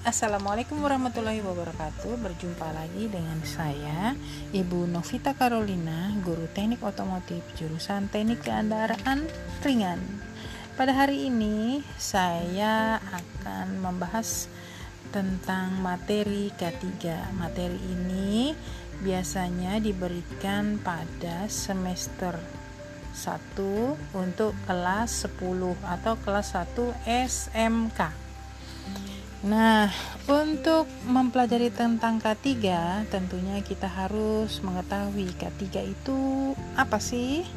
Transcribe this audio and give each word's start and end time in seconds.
Assalamualaikum 0.00 0.80
warahmatullahi 0.80 1.44
wabarakatuh. 1.44 2.24
Berjumpa 2.24 2.72
lagi 2.72 3.04
dengan 3.12 3.36
saya 3.44 4.16
Ibu 4.48 4.88
Novita 4.88 5.36
Carolina 5.36 6.16
Guru 6.24 6.48
Teknik 6.56 6.80
Otomotif 6.80 7.44
Jurusan 7.60 8.08
Teknik 8.08 8.40
Kendaraan 8.40 9.28
Ringan. 9.60 10.00
Pada 10.72 10.96
hari 10.96 11.28
ini 11.28 11.84
saya 12.00 12.96
akan 12.96 13.84
membahas 13.84 14.48
tentang 15.12 15.76
materi 15.84 16.48
K3 16.56 16.80
Materi 17.36 17.76
ini 17.76 18.56
biasanya 19.04 19.84
diberikan 19.84 20.80
pada 20.80 21.44
semester 21.52 22.40
1 23.12 24.16
untuk 24.16 24.56
kelas 24.64 25.28
10 25.28 25.44
atau 25.84 26.16
kelas 26.24 26.56
1 26.56 26.88
SMK 27.28 28.29
Nah, 29.40 29.88
untuk 30.28 30.84
mempelajari 31.08 31.72
tentang 31.72 32.20
K3, 32.20 32.60
tentunya 33.08 33.56
kita 33.64 33.88
harus 33.88 34.60
mengetahui 34.60 35.32
K3 35.40 35.64
itu 35.88 36.52
apa 36.76 37.00
sih? 37.00 37.48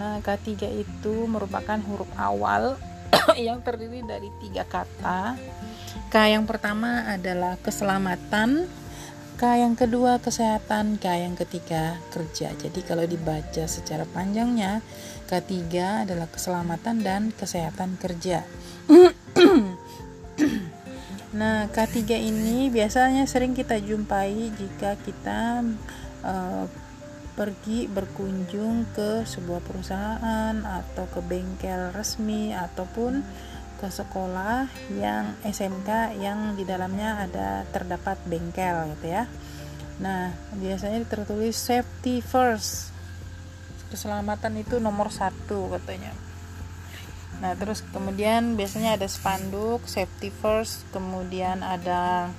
Nah, 0.00 0.24
K3 0.24 0.64
itu 0.80 1.28
merupakan 1.28 1.76
huruf 1.84 2.08
awal 2.16 2.80
yang 3.36 3.60
terdiri 3.60 4.00
dari 4.00 4.32
tiga 4.40 4.64
kata. 4.64 5.36
K 6.08 6.14
yang 6.32 6.48
pertama 6.48 7.04
adalah 7.04 7.60
keselamatan, 7.60 8.64
K 9.36 9.42
yang 9.60 9.76
kedua 9.76 10.24
kesehatan, 10.24 10.96
K 10.96 11.20
yang 11.20 11.36
ketiga 11.36 12.00
kerja. 12.16 12.48
Jadi 12.56 12.80
kalau 12.80 13.04
dibaca 13.04 13.68
secara 13.68 14.08
panjangnya, 14.08 14.80
K3 15.28 15.52
adalah 16.08 16.32
keselamatan 16.32 17.04
dan 17.04 17.28
kesehatan 17.28 18.00
kerja. 18.00 18.40
Nah, 21.34 21.66
K3 21.66 22.14
ini 22.14 22.70
biasanya 22.70 23.26
sering 23.26 23.58
kita 23.58 23.82
jumpai 23.82 24.54
jika 24.54 24.94
kita 25.02 25.66
uh, 26.22 26.64
pergi 27.34 27.90
berkunjung 27.90 28.94
ke 28.94 29.26
sebuah 29.26 29.58
perusahaan 29.66 30.54
atau 30.62 31.10
ke 31.10 31.18
bengkel 31.26 31.90
resmi 31.90 32.54
ataupun 32.54 33.26
ke 33.82 33.90
sekolah 33.90 34.70
yang 34.94 35.34
SMK 35.42 36.22
yang 36.22 36.54
di 36.54 36.62
dalamnya 36.62 37.26
ada 37.26 37.66
terdapat 37.74 38.14
bengkel 38.30 38.94
gitu 38.94 39.10
ya. 39.10 39.26
Nah, 39.98 40.30
biasanya 40.54 41.02
tertulis 41.02 41.58
safety 41.58 42.22
first. 42.22 42.94
Keselamatan 43.90 44.62
itu 44.62 44.78
nomor 44.78 45.10
satu 45.10 45.74
katanya. 45.74 46.14
Nah, 47.42 47.52
terus 47.58 47.82
kemudian 47.90 48.54
biasanya 48.54 48.98
ada 48.98 49.08
spanduk 49.10 49.84
safety 49.88 50.30
first, 50.30 50.86
kemudian 50.94 51.62
ada 51.62 52.30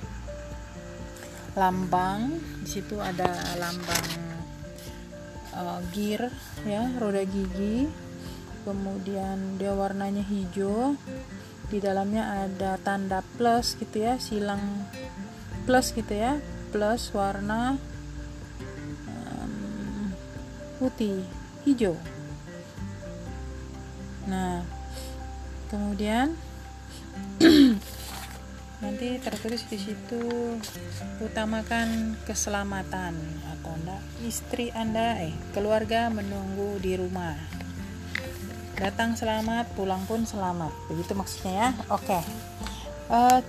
lambang. 1.56 2.36
Di 2.64 2.68
situ 2.68 3.00
ada 3.00 3.28
lambang 3.60 4.06
uh, 5.56 5.80
gear 5.92 6.32
ya, 6.68 6.88
roda 7.00 7.24
gigi. 7.24 7.88
Kemudian 8.66 9.60
dia 9.60 9.72
warnanya 9.72 10.24
hijau. 10.26 10.96
Di 11.66 11.82
dalamnya 11.82 12.46
ada 12.46 12.78
tanda 12.78 13.26
plus 13.36 13.74
gitu 13.78 14.04
ya, 14.06 14.18
silang 14.22 14.86
plus 15.66 15.90
gitu 15.90 16.14
ya, 16.14 16.38
plus 16.70 17.10
warna 17.10 17.78
putih, 20.76 21.24
hijau. 21.64 21.96
Nah, 24.28 24.60
kemudian 25.68 26.34
nanti 28.84 29.08
tertulis 29.24 29.64
di 29.66 29.80
situ 29.80 30.22
utamakan 31.24 32.16
keselamatan 32.28 33.16
atau 33.56 33.72
enggak 33.72 34.02
istri 34.24 34.68
anda 34.76 35.16
eh 35.20 35.32
keluarga 35.56 36.12
menunggu 36.12 36.76
di 36.80 36.96
rumah. 36.96 37.36
Datang 38.76 39.16
selamat 39.16 39.72
pulang 39.72 40.04
pun 40.04 40.28
selamat. 40.28 40.68
Begitu 40.92 41.16
maksudnya 41.16 41.54
ya? 41.56 41.68
Oke. 41.88 42.20
Uh, 43.06 43.40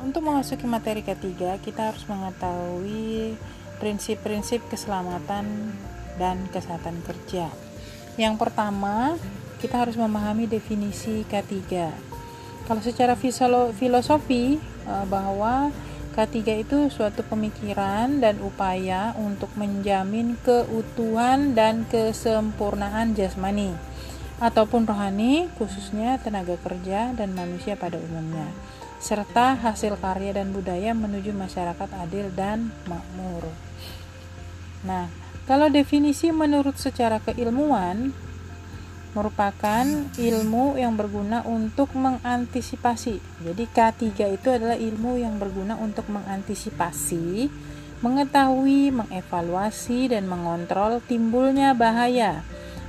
untuk 0.00 0.22
memasuki 0.24 0.64
materi 0.64 1.04
ketiga 1.04 1.58
kita 1.60 1.92
harus 1.92 2.06
mengetahui 2.08 3.36
prinsip-prinsip 3.82 4.64
keselamatan 4.72 5.76
dan 6.16 6.48
kesehatan 6.48 7.02
kerja. 7.04 7.50
Yang 8.16 8.34
pertama 8.40 9.20
kita 9.62 9.86
harus 9.86 9.94
memahami 9.94 10.50
definisi 10.50 11.22
K3. 11.30 11.54
Kalau 12.66 12.82
secara 12.82 13.14
filosofi 13.70 14.58
eh, 14.58 15.06
bahwa 15.06 15.70
K3 16.12 16.66
itu 16.66 16.78
suatu 16.90 17.22
pemikiran 17.24 18.20
dan 18.20 18.42
upaya 18.42 19.16
untuk 19.16 19.48
menjamin 19.54 20.36
keutuhan 20.44 21.54
dan 21.54 21.88
kesempurnaan 21.88 23.14
jasmani 23.14 23.72
ataupun 24.42 24.84
rohani, 24.84 25.46
khususnya 25.56 26.18
tenaga 26.18 26.58
kerja 26.58 27.14
dan 27.14 27.30
manusia 27.32 27.78
pada 27.78 27.96
umumnya, 27.96 28.50
serta 28.98 29.54
hasil 29.54 29.94
karya 30.02 30.34
dan 30.34 30.50
budaya 30.50 30.90
menuju 30.92 31.30
masyarakat 31.30 31.88
adil 32.02 32.28
dan 32.34 32.74
makmur. 32.90 33.46
Nah, 34.82 35.06
kalau 35.46 35.70
definisi 35.70 36.34
menurut 36.34 36.74
secara 36.74 37.22
keilmuan, 37.22 38.10
merupakan 39.12 39.84
ilmu 40.16 40.80
yang 40.80 40.96
berguna 40.96 41.44
untuk 41.44 41.92
mengantisipasi. 41.92 43.20
Jadi 43.44 43.64
K3 43.68 44.02
itu 44.32 44.48
adalah 44.48 44.76
ilmu 44.76 45.20
yang 45.20 45.36
berguna 45.36 45.76
untuk 45.76 46.08
mengantisipasi, 46.08 47.52
mengetahui, 48.00 48.88
mengevaluasi 48.92 50.16
dan 50.16 50.24
mengontrol 50.24 51.04
timbulnya 51.04 51.76
bahaya 51.76 52.40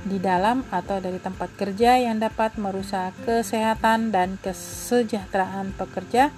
di 0.04 0.20
dalam 0.20 0.64
atau 0.68 1.00
dari 1.00 1.16
tempat 1.16 1.48
kerja 1.56 1.96
yang 1.96 2.20
dapat 2.20 2.60
merusak 2.60 3.16
kesehatan 3.24 4.12
dan 4.12 4.36
kesejahteraan 4.40 5.72
pekerja 5.76 6.28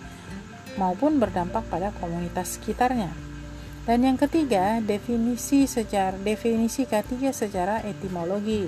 maupun 0.78 1.18
berdampak 1.18 1.66
pada 1.66 1.90
komunitas 1.98 2.58
sekitarnya. 2.58 3.10
Dan 3.86 4.02
yang 4.02 4.18
ketiga, 4.18 4.82
definisi 4.82 5.70
secara 5.70 6.18
definisi 6.18 6.86
K3 6.86 7.30
secara 7.30 7.82
etimologi. 7.86 8.66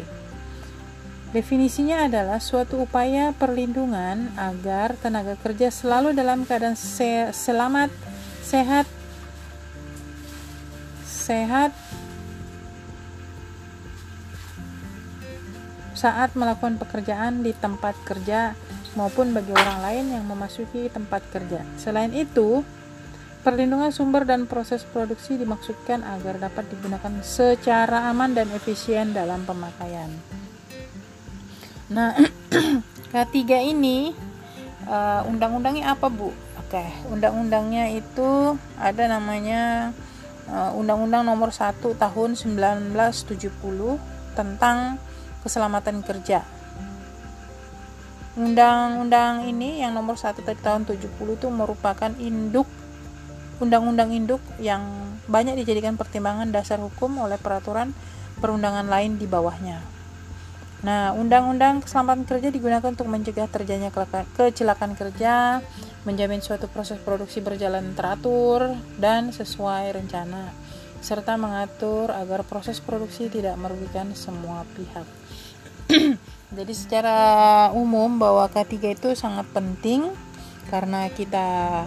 Definisinya 1.29 2.09
adalah 2.09 2.41
suatu 2.41 2.89
upaya 2.89 3.37
perlindungan 3.37 4.33
agar 4.41 4.97
tenaga 4.97 5.37
kerja 5.37 5.69
selalu 5.69 6.17
dalam 6.17 6.49
keadaan 6.49 6.73
se 6.73 7.29
selamat, 7.37 7.93
sehat, 8.41 8.89
sehat 11.05 11.77
saat 15.93 16.33
melakukan 16.33 16.81
pekerjaan 16.81 17.45
di 17.45 17.53
tempat 17.53 17.93
kerja 18.09 18.57
maupun 18.97 19.37
bagi 19.37 19.53
orang 19.53 19.85
lain 19.85 20.05
yang 20.17 20.25
memasuki 20.25 20.89
tempat 20.89 21.21
kerja. 21.29 21.61
Selain 21.77 22.15
itu, 22.17 22.65
perlindungan 23.45 23.93
sumber 23.93 24.25
dan 24.25 24.49
proses 24.49 24.81
produksi 24.87 25.37
dimaksudkan 25.37 26.01
agar 26.07 26.41
dapat 26.41 26.73
digunakan 26.73 27.21
secara 27.21 28.09
aman 28.09 28.33
dan 28.33 28.49
efisien 28.57 29.13
dalam 29.13 29.45
pemakaian. 29.45 30.09
Nah, 31.89 32.13
K3 33.13 33.73
ini 33.73 34.13
uh, 34.85 35.25
undang-undangnya 35.25 35.97
apa, 35.97 36.13
Bu? 36.13 36.37
Oke, 36.61 36.85
undang-undangnya 37.09 37.89
itu 37.97 38.61
ada 38.77 39.09
namanya 39.09 39.97
uh, 40.53 40.77
Undang-Undang 40.77 41.25
Nomor 41.25 41.49
1 41.49 41.81
Tahun 41.81 42.31
1970 42.37 43.17
tentang 44.37 45.01
keselamatan 45.41 46.05
kerja. 46.05 46.45
Undang-undang 48.39 49.51
ini 49.51 49.83
yang 49.83 49.99
nomor 49.99 50.15
1 50.15 50.47
dari 50.47 50.63
tahun 50.63 50.87
70 50.87 51.11
itu 51.11 51.47
merupakan 51.51 52.07
induk 52.23 52.71
undang-undang 53.59 54.15
induk 54.15 54.39
yang 54.63 54.87
banyak 55.27 55.59
dijadikan 55.59 55.99
pertimbangan 55.99 56.47
dasar 56.55 56.79
hukum 56.79 57.19
oleh 57.19 57.35
peraturan 57.35 57.91
perundangan 58.39 58.87
lain 58.87 59.19
di 59.19 59.27
bawahnya. 59.27 59.98
Nah, 60.79 61.11
undang-undang 61.11 61.83
keselamatan 61.83 62.23
kerja 62.23 62.55
digunakan 62.55 62.87
untuk 62.87 63.11
mencegah 63.11 63.51
terjadinya 63.51 63.91
kecelakaan 64.39 64.95
kerja, 64.95 65.59
menjamin 66.07 66.39
suatu 66.39 66.71
proses 66.71 67.03
produksi 67.03 67.43
berjalan 67.43 67.99
teratur 67.99 68.79
dan 68.95 69.35
sesuai 69.35 69.99
rencana, 69.99 70.55
serta 71.03 71.35
mengatur 71.35 72.15
agar 72.15 72.47
proses 72.47 72.79
produksi 72.79 73.27
tidak 73.27 73.59
merugikan 73.59 74.15
semua 74.15 74.63
pihak. 74.79 75.07
Jadi 76.59 76.73
secara 76.73 77.19
umum 77.75 78.15
bahwa 78.15 78.47
K3 78.47 78.75
itu 78.95 79.09
sangat 79.19 79.51
penting 79.51 80.15
karena 80.71 81.11
kita 81.11 81.85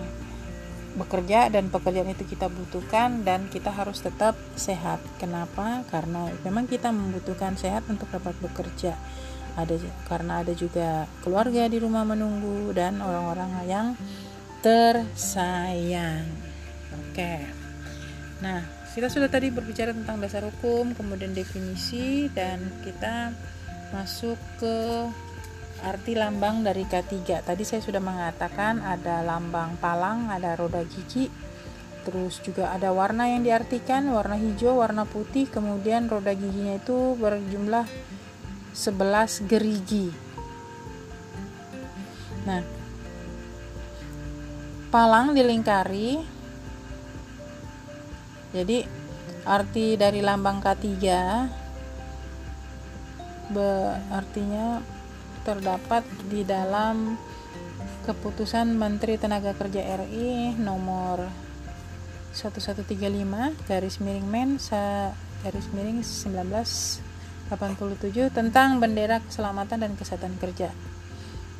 bekerja 0.96 1.48
dan 1.48 1.72
pekerjaan 1.72 2.12
itu 2.12 2.28
kita 2.28 2.52
butuhkan 2.52 3.24
dan 3.24 3.48
kita 3.48 3.72
harus 3.72 4.04
tetap 4.04 4.36
sehat. 4.60 5.00
Kenapa? 5.18 5.88
Karena 5.88 6.28
memang 6.44 6.68
kita 6.68 6.92
membutuhkan 6.92 7.56
sehat 7.56 7.88
untuk 7.88 8.12
dapat 8.12 8.36
bekerja. 8.44 8.96
Ada 9.56 9.80
karena 10.08 10.44
ada 10.44 10.56
juga 10.56 11.08
keluarga 11.24 11.68
di 11.68 11.78
rumah 11.80 12.08
menunggu 12.08 12.72
dan 12.72 13.00
orang-orang 13.04 13.52
yang 13.68 13.88
tersayang. 14.64 16.28
Oke. 16.96 17.48
Nah, 18.40 18.64
kita 18.92 19.08
sudah 19.08 19.28
tadi 19.32 19.52
berbicara 19.52 19.96
tentang 19.96 20.20
dasar 20.20 20.44
hukum, 20.48 20.92
kemudian 20.96 21.32
definisi 21.32 22.28
dan 22.32 22.60
kita 22.84 23.32
masuk 23.92 24.40
ke 24.60 25.08
arti 25.82 26.14
lambang 26.14 26.62
dari 26.62 26.86
K3. 26.86 27.42
Tadi 27.46 27.64
saya 27.66 27.82
sudah 27.82 28.02
mengatakan 28.02 28.82
ada 28.82 29.26
lambang 29.26 29.78
palang, 29.82 30.30
ada 30.30 30.54
roda 30.54 30.86
gigi, 30.86 31.28
terus 32.06 32.42
juga 32.42 32.74
ada 32.74 32.94
warna 32.94 33.30
yang 33.30 33.42
diartikan, 33.42 34.10
warna 34.14 34.38
hijau, 34.38 34.82
warna 34.82 35.06
putih, 35.06 35.50
kemudian 35.50 36.06
roda 36.10 36.34
giginya 36.34 36.78
itu 36.78 37.18
berjumlah 37.18 37.86
11 38.74 39.50
gerigi. 39.50 40.14
Nah, 42.46 42.62
palang 44.90 45.34
dilingkari. 45.34 46.22
Jadi 48.52 48.84
arti 49.48 49.96
dari 49.96 50.20
lambang 50.20 50.60
K3 50.60 50.90
be, 53.52 53.72
artinya 54.12 54.80
terdapat 55.42 56.06
di 56.30 56.46
dalam 56.46 57.18
keputusan 58.06 58.70
Menteri 58.74 59.18
Tenaga 59.18 59.54
Kerja 59.54 59.82
RI 60.02 60.58
nomor 60.58 61.30
1135 62.34 63.68
garis 63.68 64.00
miring 64.00 64.26
men 64.26 64.58
garis 65.44 65.68
miring 65.76 66.00
1987 66.02 68.32
tentang 68.32 68.80
bendera 68.80 69.20
keselamatan 69.22 69.80
dan 69.84 69.94
kesehatan 70.00 70.40
kerja. 70.40 70.72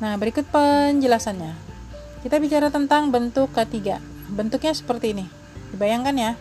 Nah, 0.02 0.18
berikut 0.18 0.46
penjelasannya. 0.50 1.54
Kita 2.26 2.38
bicara 2.42 2.70
tentang 2.70 3.10
bentuk 3.14 3.50
K3. 3.54 3.98
Bentuknya 4.32 4.72
seperti 4.74 5.14
ini. 5.14 5.26
Dibayangkan 5.74 6.16
ya. 6.16 6.32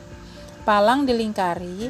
Palang 0.66 1.06
dilingkari, 1.10 1.90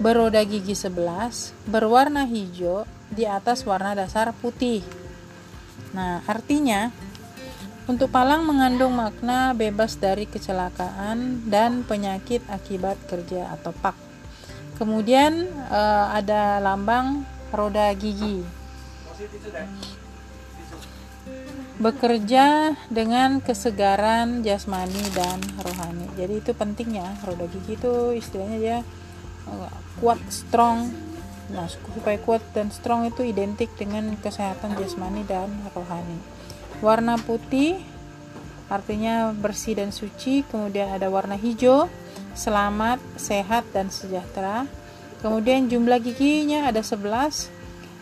beroda 0.00 0.44
gigi 0.44 0.74
11, 0.76 1.52
berwarna 1.68 2.24
hijau, 2.28 2.84
di 3.10 3.26
atas 3.26 3.66
warna 3.66 3.98
dasar 3.98 4.30
putih. 4.32 4.86
Nah, 5.90 6.22
artinya 6.30 6.94
untuk 7.90 8.14
palang 8.14 8.46
mengandung 8.46 8.94
makna 8.94 9.50
bebas 9.50 9.98
dari 9.98 10.30
kecelakaan 10.30 11.50
dan 11.50 11.82
penyakit 11.82 12.38
akibat 12.46 12.94
kerja 13.10 13.50
atau 13.58 13.74
PAK. 13.74 13.96
Kemudian 14.78 15.50
eh, 15.50 16.06
ada 16.14 16.62
lambang 16.62 17.26
roda 17.50 17.90
gigi. 17.98 18.46
Bekerja 21.82 22.76
dengan 22.92 23.42
kesegaran 23.42 24.46
jasmani 24.46 25.02
dan 25.10 25.42
rohani. 25.58 26.06
Jadi 26.14 26.46
itu 26.46 26.52
pentingnya 26.54 27.18
roda 27.26 27.50
gigi 27.50 27.74
itu 27.74 28.14
istilahnya 28.14 28.86
eh, 29.50 29.76
kuat, 29.98 30.22
strong, 30.30 31.09
Nah, 31.50 31.66
supaya 31.66 32.18
kuat 32.22 32.42
dan 32.54 32.70
strong 32.70 33.10
itu 33.10 33.26
identik 33.26 33.74
dengan 33.74 34.14
kesehatan 34.18 34.78
jasmani 34.78 35.26
dan 35.26 35.50
rohani. 35.74 36.18
Warna 36.80 37.18
putih 37.18 37.82
artinya 38.70 39.34
bersih 39.34 39.74
dan 39.74 39.90
suci, 39.90 40.46
kemudian 40.46 40.94
ada 40.94 41.10
warna 41.10 41.34
hijau, 41.34 41.90
selamat, 42.38 43.02
sehat 43.18 43.66
dan 43.74 43.90
sejahtera. 43.90 44.70
Kemudian 45.20 45.68
jumlah 45.68 46.00
giginya 46.00 46.70
ada 46.70 46.80
11 46.80 47.60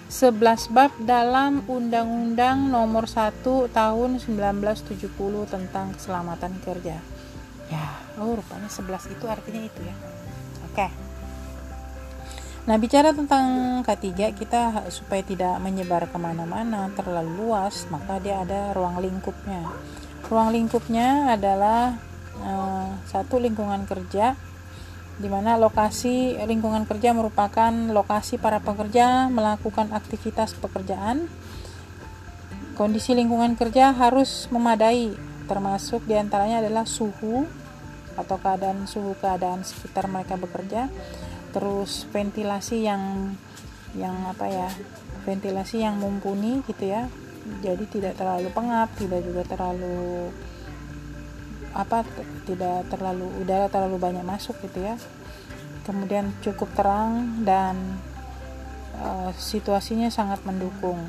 11 0.09 0.73
bab 0.73 0.89
dalam 1.05 1.61
Undang-Undang 1.69 2.73
Nomor 2.73 3.05
1 3.05 3.45
Tahun 3.69 4.11
1970 4.17 5.05
tentang 5.45 5.93
keselamatan 5.93 6.57
kerja. 6.65 6.97
Ya, 7.69 7.87
oh 8.17 8.33
rupanya 8.33 8.73
11 8.73 9.13
itu 9.13 9.25
artinya 9.29 9.63
itu 9.69 9.81
ya. 9.85 9.97
Oke. 10.65 10.89
Okay. 10.89 11.08
Nah, 12.69 12.77
bicara 12.77 13.17
tentang 13.17 13.81
K3, 13.81 14.37
kita 14.37 14.93
supaya 14.93 15.25
tidak 15.25 15.57
menyebar 15.57 16.05
ke 16.05 16.21
mana-mana 16.21 16.93
terlalu 16.93 17.49
luas, 17.49 17.89
maka 17.89 18.21
dia 18.21 18.45
ada 18.45 18.77
ruang 18.77 19.01
lingkupnya. 19.01 19.73
Ruang 20.29 20.53
lingkupnya 20.53 21.33
adalah 21.33 21.97
uh, 22.45 22.93
satu 23.09 23.41
lingkungan 23.41 23.89
kerja, 23.89 24.37
di 25.17 25.33
mana 25.33 25.57
lokasi 25.57 26.37
lingkungan 26.45 26.85
kerja 26.85 27.17
merupakan 27.17 27.73
lokasi 27.73 28.37
para 28.37 28.61
pekerja 28.61 29.33
melakukan 29.33 29.89
aktivitas 29.89 30.53
pekerjaan. 30.61 31.25
Kondisi 32.77 33.17
lingkungan 33.17 33.57
kerja 33.57 33.97
harus 33.97 34.45
memadai, 34.53 35.17
termasuk 35.49 36.05
di 36.05 36.21
antaranya 36.21 36.61
adalah 36.61 36.85
suhu 36.85 37.49
atau 38.13 38.37
keadaan 38.37 38.85
suhu 38.85 39.17
keadaan 39.17 39.65
sekitar 39.65 40.05
mereka 40.05 40.37
bekerja 40.37 40.93
terus 41.51 42.05
ventilasi 42.11 42.85
yang 42.85 43.35
yang 43.97 44.15
apa 44.29 44.47
ya 44.49 44.69
ventilasi 45.25 45.81
yang 45.85 45.97
mumpuni 45.97 46.61
gitu 46.69 46.89
ya. 46.89 47.09
Jadi 47.65 47.89
tidak 47.89 48.21
terlalu 48.21 48.53
pengap 48.53 48.93
tidak 49.01 49.25
juga 49.25 49.43
terlalu 49.49 50.29
apa 51.73 52.05
tidak 52.45 52.89
terlalu 52.93 53.29
udara 53.41 53.73
terlalu 53.73 53.97
banyak 53.97 54.25
masuk 54.25 54.57
gitu 54.65 54.85
ya. 54.85 54.97
Kemudian 55.89 56.37
cukup 56.45 56.69
terang 56.77 57.45
dan 57.49 57.97
uh, 59.01 59.33
situasinya 59.33 60.13
sangat 60.13 60.45
mendukung. 60.45 61.01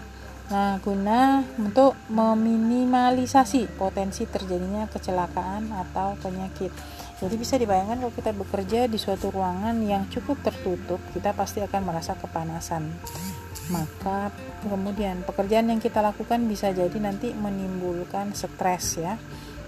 Nah 0.50 0.81
guna 0.81 1.45
untuk 1.62 1.94
meminimalisasi 2.09 3.75
potensi 3.77 4.25
terjadinya 4.25 4.89
kecelakaan 4.89 5.69
atau 5.69 6.18
penyakit 6.18 6.74
jadi 7.19 7.36
bisa 7.36 7.60
dibayangkan 7.60 8.00
kalau 8.00 8.16
kita 8.16 8.31
bekerja 8.31 8.80
di 8.88 8.95
suatu 8.95 9.27
ruangan 9.27 9.75
yang 9.83 10.07
cukup 10.07 10.39
tertutup, 10.39 11.04
kita 11.12 11.36
pasti 11.36 11.60
akan 11.60 11.81
merasa 11.83 12.16
kepanasan. 12.16 12.88
Maka 13.75 14.31
kemudian 14.63 15.27
pekerjaan 15.27 15.68
yang 15.68 15.83
kita 15.83 16.00
lakukan 16.00 16.48
bisa 16.48 16.71
jadi 16.71 16.95
nanti 16.95 17.36
menimbulkan 17.36 18.31
stres 18.31 19.04
ya. 19.04 19.19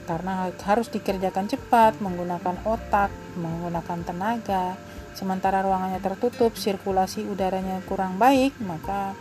Karena 0.07 0.47
harus 0.63 0.87
dikerjakan 0.95 1.51
cepat, 1.51 1.99
menggunakan 1.99 2.63
otak, 2.63 3.11
menggunakan 3.35 3.99
tenaga. 4.07 4.79
Sementara 5.11 5.59
ruangannya 5.59 5.99
tertutup, 5.99 6.55
sirkulasi 6.55 7.27
udaranya 7.27 7.83
kurang 7.83 8.15
baik, 8.15 8.55
maka 8.63 9.11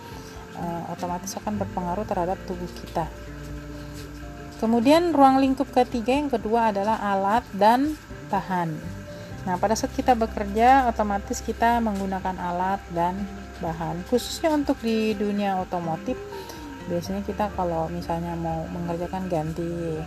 e, 0.55 0.62
otomatis 0.95 1.35
akan 1.35 1.59
berpengaruh 1.59 2.07
terhadap 2.07 2.38
tubuh 2.47 2.71
kita. 2.78 3.11
Kemudian 4.62 5.11
ruang 5.11 5.43
lingkup 5.43 5.66
ketiga 5.75 6.14
yang 6.14 6.31
kedua 6.31 6.71
adalah 6.71 7.00
alat 7.02 7.45
dan 7.57 7.99
bahan. 8.31 8.73
Nah, 9.45 9.57
pada 9.57 9.73
saat 9.75 9.93
kita 9.97 10.15
bekerja, 10.15 10.87
otomatis 10.87 11.41
kita 11.41 11.81
menggunakan 11.81 12.37
alat 12.37 12.81
dan 12.93 13.19
bahan. 13.61 14.05
Khususnya 14.09 14.53
untuk 14.53 14.81
di 14.85 15.17
dunia 15.17 15.57
otomotif, 15.61 16.17
biasanya 16.89 17.25
kita 17.25 17.53
kalau 17.57 17.89
misalnya 17.89 18.37
mau 18.37 18.65
mengerjakan 18.69 19.29
ganti 19.29 20.01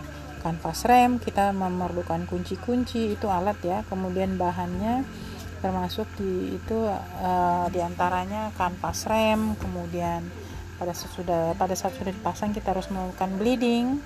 kanvas 0.44 0.84
rem, 0.86 1.18
kita 1.18 1.50
memerlukan 1.50 2.28
kunci-kunci 2.30 3.16
itu 3.16 3.26
alat 3.26 3.58
ya. 3.64 3.82
Kemudian 3.90 4.36
bahannya 4.38 5.02
termasuk 5.64 6.04
di 6.20 6.60
itu 6.60 6.76
uh, 7.24 7.66
di 7.72 7.80
antaranya 7.80 8.52
kanvas 8.54 9.08
rem, 9.08 9.56
kemudian 9.56 10.20
pada 10.76 10.92
saat 10.92 11.14
sudah 11.16 11.42
pada 11.56 11.72
saat 11.72 11.94
sudah 11.96 12.12
dipasang 12.12 12.52
kita 12.52 12.74
harus 12.74 12.90
melakukan 12.90 13.30
bleeding 13.38 14.02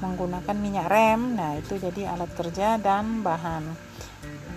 menggunakan 0.00 0.56
minyak 0.56 0.86
rem. 0.90 1.36
Nah 1.36 1.56
itu 1.56 1.78
jadi 1.80 2.12
alat 2.12 2.30
kerja 2.36 2.76
dan 2.80 3.24
bahan. 3.24 3.64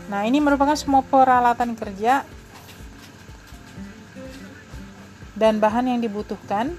Nah 0.10 0.26
ini 0.26 0.42
merupakan 0.42 0.74
semua 0.74 1.06
peralatan 1.06 1.78
kerja 1.78 2.26
dan 5.40 5.64
bahan 5.64 5.96
yang 5.96 6.00
dibutuhkan 6.04 6.76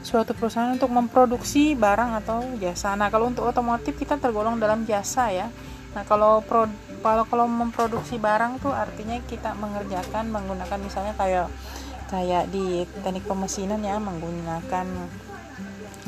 suatu 0.00 0.32
perusahaan 0.32 0.72
untuk 0.72 0.90
memproduksi 0.90 1.76
barang 1.76 2.24
atau 2.24 2.42
jasa. 2.58 2.96
Nah 2.96 3.12
kalau 3.12 3.28
untuk 3.28 3.46
otomotif 3.46 3.94
kita 3.94 4.16
tergolong 4.16 4.56
dalam 4.58 4.88
jasa 4.88 5.30
ya. 5.30 5.46
Nah 5.92 6.02
kalau 6.08 6.40
pro, 6.40 6.66
kalau 7.04 7.28
kalau 7.28 7.46
memproduksi 7.46 8.16
barang 8.16 8.64
tuh 8.64 8.72
artinya 8.72 9.20
kita 9.28 9.54
mengerjakan 9.54 10.32
menggunakan 10.32 10.78
misalnya 10.80 11.14
kayak 11.14 11.46
kayak 12.10 12.50
di 12.50 12.82
teknik 13.04 13.22
pemesinan 13.28 13.84
ya 13.86 14.00
menggunakan 14.02 14.86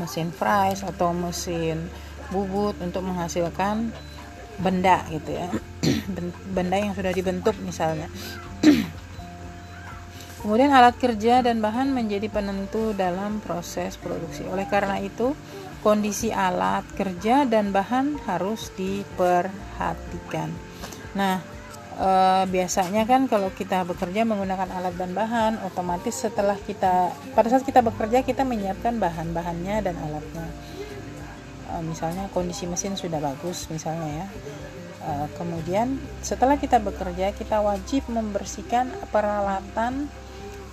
mesin 0.02 0.34
fries 0.34 0.82
atau 0.82 1.14
mesin 1.14 1.86
bubut 2.34 2.74
untuk 2.82 3.06
menghasilkan 3.06 3.94
benda 4.58 5.06
gitu 5.14 5.38
ya. 5.38 5.48
Benda 6.56 6.76
yang 6.78 6.94
sudah 6.98 7.14
dibentuk 7.14 7.54
misalnya. 7.62 8.10
Kemudian 10.42 10.74
alat 10.74 10.98
kerja 10.98 11.38
dan 11.46 11.62
bahan 11.62 11.94
menjadi 11.94 12.26
penentu 12.26 12.90
dalam 12.98 13.38
proses 13.38 13.94
produksi. 13.94 14.42
Oleh 14.50 14.66
karena 14.66 14.98
itu 14.98 15.38
kondisi 15.86 16.34
alat 16.34 16.82
kerja 16.98 17.46
dan 17.46 17.70
bahan 17.70 18.18
harus 18.26 18.74
diperhatikan. 18.74 20.50
Nah 21.14 21.51
e, 21.96 22.10
biasanya 22.48 23.04
kan 23.04 23.26
kalau 23.28 23.52
kita 23.52 23.84
bekerja 23.84 24.24
menggunakan 24.24 24.68
alat 24.72 24.94
dan 24.96 25.12
bahan 25.12 25.60
otomatis 25.66 26.14
setelah 26.14 26.56
kita 26.56 27.12
pada 27.36 27.48
saat 27.52 27.64
kita 27.66 27.84
bekerja 27.84 28.24
kita 28.24 28.42
menyiapkan 28.42 28.96
bahan-bahannya 28.96 29.76
dan 29.84 29.94
alatnya. 29.98 30.46
E, 31.68 31.74
misalnya 31.84 32.28
kondisi 32.32 32.68
mesin 32.68 32.96
sudah 32.96 33.20
bagus 33.20 33.68
misalnya 33.68 34.24
ya. 34.24 34.28
Uh, 35.02 35.26
kemudian 35.34 35.98
setelah 36.22 36.54
kita 36.54 36.78
bekerja 36.78 37.34
kita 37.34 37.58
wajib 37.58 38.06
membersihkan 38.06 38.86
peralatan 39.10 40.06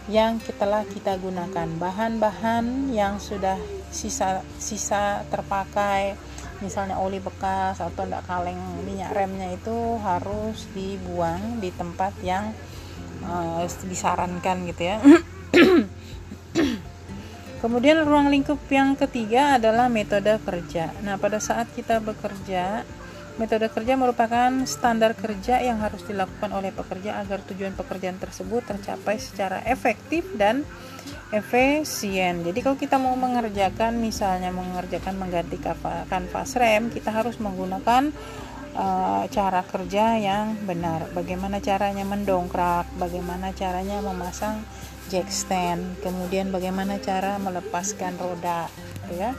yang 0.05 0.37
telah 0.57 0.85
kita 0.85 1.17
gunakan. 1.17 1.65
Bahan-bahan 1.81 2.93
yang 2.93 3.17
sudah 3.17 3.57
sisa 3.89 4.45
sisa 4.61 5.25
terpakai 5.33 6.13
misalnya 6.59 6.99
oli 6.99 7.23
bekas 7.23 7.79
atau 7.79 8.03
tidak 8.03 8.27
kaleng 8.27 8.59
minyak 8.83 9.15
remnya 9.15 9.51
itu 9.55 9.99
harus 10.03 10.67
dibuang 10.75 11.63
di 11.63 11.71
tempat 11.71 12.13
yang 12.23 12.51
uh, 13.23 13.63
disarankan 13.87 14.67
gitu 14.67 14.83
ya 14.83 14.97
Kemudian 17.59 18.07
ruang 18.07 18.31
lingkup 18.31 18.55
yang 18.71 18.95
ketiga 18.95 19.59
adalah 19.59 19.91
metode 19.91 20.31
kerja. 20.47 20.95
Nah, 21.03 21.19
pada 21.19 21.43
saat 21.43 21.67
kita 21.75 21.99
bekerja, 21.99 22.87
metode 23.39 23.71
kerja 23.71 23.95
merupakan 23.95 24.51
standar 24.67 25.15
kerja 25.15 25.63
yang 25.63 25.79
harus 25.79 26.03
dilakukan 26.03 26.51
oleh 26.51 26.75
pekerja 26.75 27.23
agar 27.23 27.39
tujuan 27.47 27.73
pekerjaan 27.73 28.19
tersebut 28.19 28.67
tercapai 28.67 29.15
secara 29.17 29.63
efektif 29.63 30.27
dan 30.35 30.67
efisien. 31.31 32.43
Jadi 32.43 32.59
kalau 32.59 32.75
kita 32.75 32.99
mau 32.99 33.15
mengerjakan 33.15 33.97
misalnya 33.97 34.51
mengerjakan 34.51 35.15
mengganti 35.15 35.55
kanvas 36.11 36.59
rem, 36.59 36.91
kita 36.91 37.15
harus 37.15 37.39
menggunakan 37.39 38.11
uh, 38.75 39.23
cara 39.31 39.63
kerja 39.63 40.19
yang 40.19 40.59
benar. 40.67 41.07
Bagaimana 41.15 41.63
caranya 41.63 42.03
mendongkrak, 42.03 42.91
bagaimana 42.99 43.55
caranya 43.55 44.03
memasang 44.03 44.61
jack 45.09 45.33
stand 45.33 45.97
kemudian 46.05 46.53
bagaimana 46.53 47.01
cara 47.01 47.41
melepaskan 47.41 48.13
roda 48.21 48.69
ya 49.09 49.33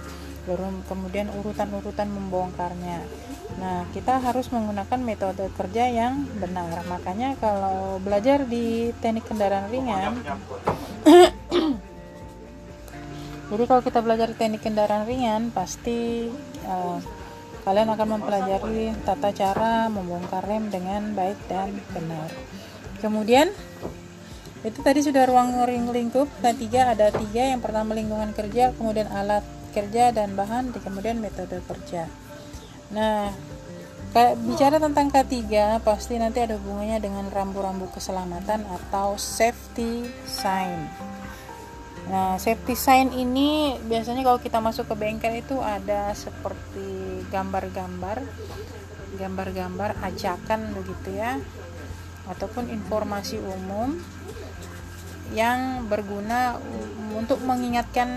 baru 0.50 0.66
kemudian 0.90 1.30
urutan-urutan 1.30 2.10
membongkarnya 2.10 3.06
nah 3.58 3.82
kita 3.90 4.22
harus 4.22 4.46
menggunakan 4.52 5.00
metode 5.02 5.50
kerja 5.58 5.90
yang 5.90 6.22
benar. 6.38 6.86
Makanya 6.86 7.34
kalau 7.40 7.98
belajar 7.98 8.46
di 8.46 8.94
teknik 9.02 9.26
kendaraan 9.26 9.66
ringan 9.72 10.14
jadi 13.50 13.64
kalau 13.66 13.82
kita 13.82 13.98
belajar 13.98 14.30
teknik 14.38 14.62
kendaraan 14.62 15.10
ringan 15.10 15.50
pasti 15.50 16.30
uh, 16.70 17.02
kalian 17.66 17.90
akan 17.92 18.08
mempelajari 18.16 18.94
tata 19.02 19.34
cara 19.34 19.90
membongkar 19.90 20.46
rem 20.46 20.70
dengan 20.70 21.10
baik 21.18 21.36
dan 21.50 21.74
benar. 21.90 22.30
Kemudian 23.02 23.50
itu 24.62 24.78
tadi 24.84 25.00
sudah 25.02 25.26
ruang 25.26 25.66
ring 25.66 25.90
lingkup 25.90 26.30
ketiga 26.38 26.94
ada 26.94 27.10
tiga. 27.10 27.50
Yang 27.50 27.66
pertama 27.66 27.98
lingkungan 27.98 28.30
kerja 28.32 28.70
kemudian 28.78 29.10
alat 29.10 29.42
kerja 29.74 30.14
dan 30.14 30.38
bahan 30.38 30.70
kemudian 30.74 31.18
metode 31.18 31.58
kerja 31.66 32.06
nah 32.90 33.30
bicara 34.42 34.82
tentang 34.82 35.06
ketiga 35.14 35.78
pasti 35.86 36.18
nanti 36.18 36.42
ada 36.42 36.58
hubungannya 36.58 36.98
dengan 36.98 37.30
rambu-rambu 37.30 37.86
keselamatan 37.94 38.66
atau 38.66 39.14
safety 39.14 40.02
sign. 40.26 40.90
Nah 42.10 42.34
safety 42.42 42.74
sign 42.74 43.14
ini 43.14 43.78
biasanya 43.86 44.26
kalau 44.26 44.42
kita 44.42 44.58
masuk 44.58 44.90
ke 44.90 44.94
bengkel 44.98 45.38
itu 45.38 45.54
ada 45.62 46.10
seperti 46.18 47.22
gambar-gambar 47.30 48.18
gambar-gambar 49.14 49.94
ajakan 50.06 50.74
begitu 50.74 51.14
ya 51.14 51.38
ataupun 52.30 52.70
informasi 52.70 53.38
umum 53.42 53.94
yang 55.30 55.86
berguna 55.86 56.58
untuk 57.14 57.38
mengingatkan 57.46 58.10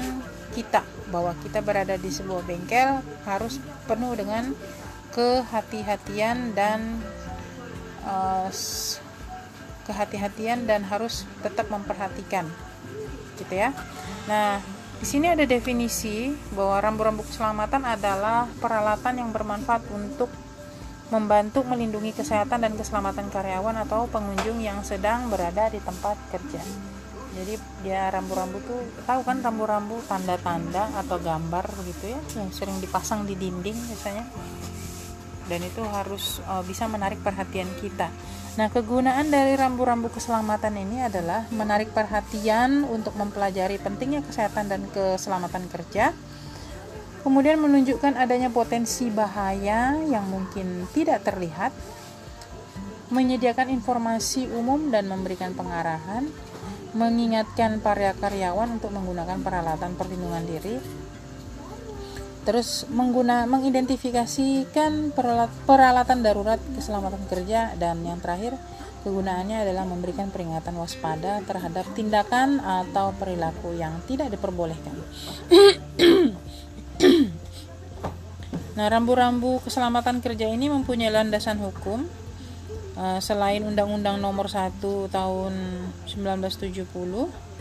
kita 0.53 0.81
bahwa 1.13 1.37
kita 1.45 1.61
berada 1.61 1.93
di 1.93 2.09
sebuah 2.09 2.41
bengkel 2.41 3.05
harus 3.29 3.61
penuh 3.85 4.17
dengan 4.17 4.57
kehati-hatian 5.13 6.57
dan 6.57 6.97
uh, 8.01 8.49
kehati-hatian 9.85 10.65
dan 10.65 10.81
harus 10.89 11.29
tetap 11.45 11.69
memperhatikan 11.69 12.49
gitu 13.37 13.53
ya. 13.53 13.69
Nah, 14.25 14.57
di 14.97 15.05
sini 15.05 15.29
ada 15.29 15.45
definisi 15.45 16.33
bahwa 16.57 16.81
rambu-rambu 16.81 17.21
keselamatan 17.29 17.85
adalah 17.85 18.49
peralatan 18.57 19.21
yang 19.21 19.29
bermanfaat 19.29 19.85
untuk 19.93 20.33
membantu 21.13 21.61
melindungi 21.61 22.09
kesehatan 22.17 22.65
dan 22.65 22.73
keselamatan 22.73 23.29
karyawan 23.29 23.85
atau 23.85 24.09
pengunjung 24.09 24.57
yang 24.65 24.81
sedang 24.81 25.29
berada 25.29 25.69
di 25.69 25.77
tempat 25.77 26.17
kerja 26.33 26.63
jadi 27.33 27.53
dia 27.81 28.01
rambu-rambu 28.13 28.61
tuh 28.61 28.79
tahu 29.09 29.25
kan 29.25 29.41
rambu-rambu 29.41 29.97
tanda-tanda 30.05 30.93
atau 31.01 31.17
gambar 31.17 31.65
begitu 31.81 32.13
ya 32.13 32.19
yang 32.37 32.53
sering 32.53 32.77
dipasang 32.77 33.25
di 33.25 33.33
dinding 33.33 33.75
misalnya 33.89 34.25
dan 35.47 35.59
itu 35.59 35.83
harus 35.83 36.39
uh, 36.47 36.63
bisa 36.63 36.87
menarik 36.87 37.19
perhatian 37.19 37.67
kita. 37.83 38.07
Nah, 38.53 38.69
kegunaan 38.69 39.33
dari 39.33 39.57
rambu-rambu 39.57 40.13
keselamatan 40.13 40.77
ini 40.77 41.03
adalah 41.03 41.49
menarik 41.49 41.89
perhatian 41.91 42.85
untuk 42.85 43.17
mempelajari 43.17 43.81
pentingnya 43.81 44.21
kesehatan 44.23 44.69
dan 44.69 44.85
keselamatan 44.93 45.67
kerja. 45.67 46.13
Kemudian 47.23 47.57
menunjukkan 47.59 48.19
adanya 48.19 48.51
potensi 48.51 49.07
bahaya 49.09 49.95
yang 50.05 50.27
mungkin 50.27 50.85
tidak 50.91 51.23
terlihat. 51.23 51.71
Menyediakan 53.09 53.69
informasi 53.69 54.49
umum 54.53 54.89
dan 54.89 55.05
memberikan 55.05 55.53
pengarahan 55.53 56.29
mengingatkan 56.93 57.81
para 57.81 58.13
karyawan 58.17 58.77
untuk 58.77 58.93
menggunakan 58.93 59.41
peralatan 59.41 59.97
perlindungan 59.97 60.45
diri 60.45 60.77
terus 62.43 62.83
mengguna 62.91 63.47
mengidentifikasikan 63.47 65.15
peralatan 65.63 66.19
darurat 66.19 66.59
keselamatan 66.75 67.23
kerja 67.31 67.71
dan 67.79 68.03
yang 68.03 68.19
terakhir 68.19 68.59
kegunaannya 69.03 69.67
adalah 69.67 69.87
memberikan 69.87 70.31
peringatan 70.31 70.75
waspada 70.79 71.43
terhadap 71.43 71.87
tindakan 71.95 72.59
atau 72.63 73.11
perilaku 73.15 73.75
yang 73.75 73.99
tidak 74.07 74.31
diperbolehkan. 74.31 74.95
nah, 78.79 78.87
rambu-rambu 78.87 79.59
keselamatan 79.63 80.23
kerja 80.23 80.47
ini 80.47 80.71
mempunyai 80.71 81.11
landasan 81.11 81.59
hukum 81.59 82.07
selain 83.21 83.65
Undang-Undang 83.65 84.21
Nomor 84.21 84.45
1 84.45 84.77
Tahun 85.09 85.53
1970 86.05 87.53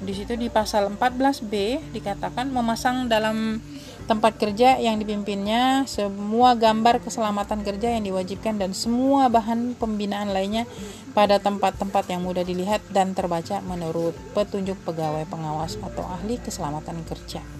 di 0.00 0.16
situ 0.16 0.32
di 0.32 0.48
pasal 0.48 0.88
14B 0.96 1.52
dikatakan 1.92 2.48
memasang 2.48 3.04
dalam 3.04 3.60
tempat 4.08 4.40
kerja 4.40 4.80
yang 4.80 4.96
dipimpinnya 4.96 5.84
semua 5.84 6.56
gambar 6.56 7.04
keselamatan 7.04 7.60
kerja 7.60 7.94
yang 7.94 8.08
diwajibkan 8.08 8.56
dan 8.56 8.72
semua 8.72 9.28
bahan 9.28 9.76
pembinaan 9.76 10.32
lainnya 10.32 10.64
pada 11.12 11.36
tempat-tempat 11.36 12.08
yang 12.08 12.24
mudah 12.24 12.40
dilihat 12.40 12.80
dan 12.88 13.12
terbaca 13.12 13.60
menurut 13.60 14.16
petunjuk 14.32 14.80
pegawai 14.88 15.28
pengawas 15.28 15.76
atau 15.84 16.02
ahli 16.08 16.40
keselamatan 16.40 17.04
kerja. 17.04 17.59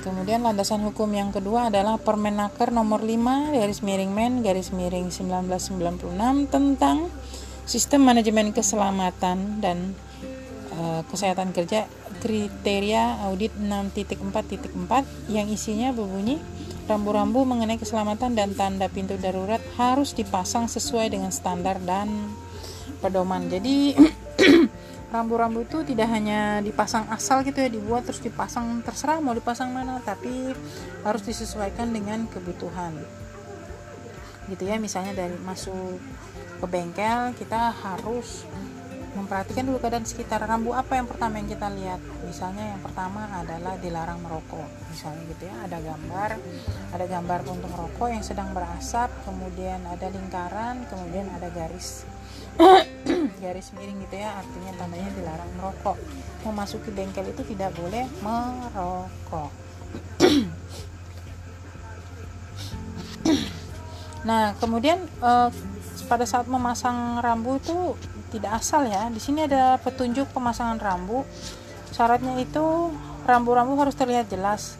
Kemudian 0.00 0.40
landasan 0.40 0.80
hukum 0.80 1.12
yang 1.12 1.28
kedua 1.28 1.68
adalah 1.68 2.00
Permenaker 2.00 2.72
nomor 2.72 3.04
5 3.04 3.52
garis 3.52 3.84
miring 3.84 4.12
men 4.16 4.40
garis 4.40 4.72
miring 4.72 5.12
1996 5.12 6.48
tentang 6.48 7.12
sistem 7.68 8.08
manajemen 8.08 8.56
keselamatan 8.56 9.60
dan 9.60 9.92
e, 10.72 11.04
kesehatan 11.04 11.52
kerja 11.52 11.84
kriteria 12.24 13.28
audit 13.28 13.52
6.4.4 13.60 14.72
yang 15.28 15.52
isinya 15.52 15.92
berbunyi 15.92 16.40
rambu-rambu 16.88 17.44
mengenai 17.44 17.76
keselamatan 17.76 18.34
dan 18.34 18.56
tanda 18.56 18.88
pintu 18.88 19.20
darurat 19.20 19.60
harus 19.76 20.16
dipasang 20.16 20.66
sesuai 20.66 21.12
dengan 21.12 21.30
standar 21.30 21.78
dan 21.84 22.08
pedoman. 22.98 23.46
Jadi 23.46 23.94
rambu-rambu 25.10 25.66
itu 25.66 25.82
tidak 25.82 26.06
hanya 26.14 26.62
dipasang 26.62 27.10
asal 27.10 27.42
gitu 27.42 27.58
ya 27.58 27.66
dibuat 27.66 28.06
terus 28.06 28.22
dipasang 28.22 28.78
terserah 28.86 29.18
mau 29.18 29.34
dipasang 29.34 29.74
mana 29.74 29.98
tapi 30.06 30.54
harus 31.02 31.22
disesuaikan 31.26 31.90
dengan 31.90 32.30
kebutuhan. 32.30 32.94
Gitu 34.46 34.62
ya 34.66 34.78
misalnya 34.78 35.14
dari 35.18 35.34
masuk 35.42 35.98
ke 36.62 36.66
bengkel 36.70 37.34
kita 37.34 37.74
harus 37.74 38.46
memperhatikan 39.10 39.66
dulu 39.66 39.82
keadaan 39.82 40.06
sekitar 40.06 40.38
rambu 40.46 40.70
apa 40.70 40.94
yang 40.94 41.10
pertama 41.10 41.42
yang 41.42 41.50
kita 41.50 41.66
lihat. 41.74 41.98
Misalnya 42.22 42.78
yang 42.78 42.82
pertama 42.82 43.26
adalah 43.34 43.74
dilarang 43.82 44.22
merokok 44.22 44.70
misalnya 44.94 45.26
gitu 45.34 45.50
ya. 45.50 45.54
Ada 45.66 45.78
gambar 45.82 46.30
ada 46.94 47.04
gambar 47.10 47.38
puntung 47.42 47.74
rokok 47.74 48.14
yang 48.14 48.22
sedang 48.22 48.54
berasap 48.54 49.10
kemudian 49.26 49.82
ada 49.90 50.06
lingkaran 50.06 50.86
kemudian 50.86 51.26
ada 51.34 51.50
garis 51.50 52.06
garis 53.42 53.72
miring 53.72 53.98
gitu 54.04 54.16
ya 54.20 54.36
artinya 54.36 54.72
tandanya 54.76 55.10
dilarang 55.16 55.50
merokok. 55.56 55.96
Memasuki 56.44 56.90
bengkel 56.92 57.26
itu 57.32 57.42
tidak 57.54 57.74
boleh 57.76 58.04
merokok. 58.20 59.50
Nah 64.20 64.52
kemudian 64.60 65.00
eh, 65.00 65.48
pada 66.04 66.24
saat 66.28 66.44
memasang 66.44 67.24
rambu 67.24 67.56
itu 67.56 67.96
tidak 68.28 68.60
asal 68.60 68.84
ya. 68.84 69.08
Di 69.08 69.16
sini 69.16 69.48
ada 69.48 69.80
petunjuk 69.80 70.28
pemasangan 70.36 70.76
rambu. 70.76 71.24
Syaratnya 71.88 72.36
itu 72.36 72.92
rambu-rambu 73.24 73.80
harus 73.80 73.96
terlihat 73.96 74.28
jelas 74.28 74.76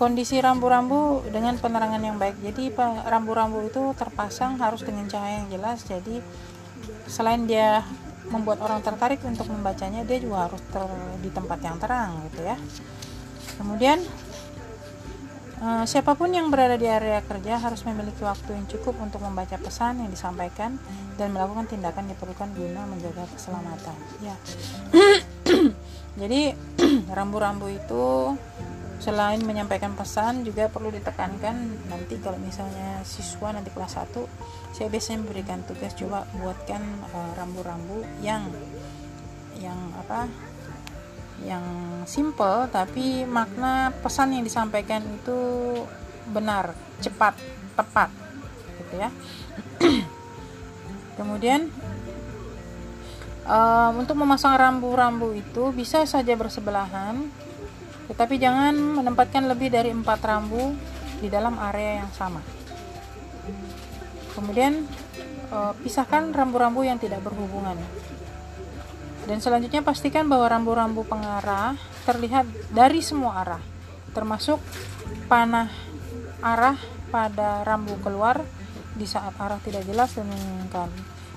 kondisi 0.00 0.40
rambu-rambu 0.40 1.28
dengan 1.28 1.60
penerangan 1.60 2.00
yang 2.00 2.16
baik. 2.16 2.40
Jadi 2.40 2.72
rambu-rambu 3.04 3.68
itu 3.68 3.92
terpasang 3.92 4.56
harus 4.56 4.80
dengan 4.80 5.04
cahaya 5.04 5.44
yang 5.44 5.52
jelas. 5.52 5.84
Jadi 5.84 6.24
selain 7.04 7.44
dia 7.44 7.84
membuat 8.32 8.64
orang 8.64 8.80
tertarik 8.80 9.20
untuk 9.28 9.44
membacanya 9.52 10.00
dia 10.08 10.16
juga 10.16 10.48
harus 10.48 10.62
ter, 10.72 10.80
di 11.20 11.28
tempat 11.28 11.60
yang 11.60 11.76
terang 11.76 12.24
gitu 12.32 12.40
ya. 12.48 12.56
Kemudian 13.60 14.00
uh, 15.60 15.84
siapa 15.84 16.16
pun 16.16 16.32
yang 16.32 16.48
berada 16.48 16.80
di 16.80 16.88
area 16.88 17.20
kerja 17.20 17.60
harus 17.60 17.84
memiliki 17.84 18.24
waktu 18.24 18.56
yang 18.56 18.64
cukup 18.72 18.96
untuk 19.04 19.20
membaca 19.20 19.60
pesan 19.60 20.00
yang 20.00 20.08
disampaikan 20.08 20.80
dan 21.20 21.36
melakukan 21.36 21.68
tindakan 21.68 22.08
diperlukan 22.08 22.48
guna 22.56 22.88
menjaga 22.88 23.28
keselamatan. 23.36 23.96
Ya. 24.24 24.36
Jadi 26.24 26.56
rambu-rambu 27.16 27.68
itu 27.68 28.32
selain 29.00 29.40
menyampaikan 29.40 29.96
pesan 29.96 30.44
juga 30.44 30.68
perlu 30.68 30.92
ditekankan 30.92 31.88
nanti 31.88 32.20
kalau 32.20 32.36
misalnya 32.36 33.00
siswa 33.00 33.48
nanti 33.48 33.72
kelas 33.72 33.96
1 33.96 34.76
saya 34.76 34.92
biasanya 34.92 35.24
memberikan 35.24 35.64
tugas 35.64 35.96
coba 35.96 36.28
buatkan 36.36 36.84
eh, 37.08 37.32
rambu-rambu 37.40 38.04
uh, 38.04 38.08
yang 38.20 38.44
yang 39.56 39.76
apa 39.96 40.28
yang 41.40 41.64
simple 42.04 42.68
tapi 42.68 43.24
makna 43.24 43.96
pesan 44.04 44.36
yang 44.36 44.44
disampaikan 44.44 45.00
itu 45.00 45.40
benar 46.28 46.76
cepat 47.00 47.32
tepat 47.72 48.12
gitu 48.84 48.94
ya. 49.00 49.08
Kemudian 51.18 51.72
uh, 53.48 53.90
untuk 53.96 54.20
memasang 54.20 54.56
rambu-rambu 54.60 55.32
itu 55.32 55.72
bisa 55.72 56.04
saja 56.04 56.36
bersebelahan 56.36 57.28
tetapi 58.10 58.42
jangan 58.42 58.74
menempatkan 58.74 59.46
lebih 59.46 59.70
dari 59.70 59.94
empat 59.94 60.18
rambu 60.26 60.74
di 61.22 61.30
dalam 61.30 61.54
area 61.62 62.02
yang 62.02 62.10
sama. 62.10 62.42
Kemudian 64.34 64.82
eh, 65.54 65.72
pisahkan 65.78 66.34
rambu-rambu 66.34 66.82
yang 66.82 66.98
tidak 66.98 67.22
berhubungan. 67.22 67.78
Dan 69.30 69.38
selanjutnya 69.38 69.86
pastikan 69.86 70.26
bahwa 70.26 70.50
rambu-rambu 70.50 71.06
pengarah 71.06 71.78
terlihat 72.02 72.50
dari 72.74 72.98
semua 72.98 73.46
arah, 73.46 73.62
termasuk 74.10 74.58
panah 75.30 75.70
arah 76.42 76.74
pada 77.14 77.62
rambu 77.62 77.94
keluar 78.02 78.42
di 78.98 79.06
saat 79.06 79.38
arah 79.38 79.62
tidak 79.62 79.86
jelas 79.86 80.18
dan 80.18 80.26
menginginkan. 80.26 80.90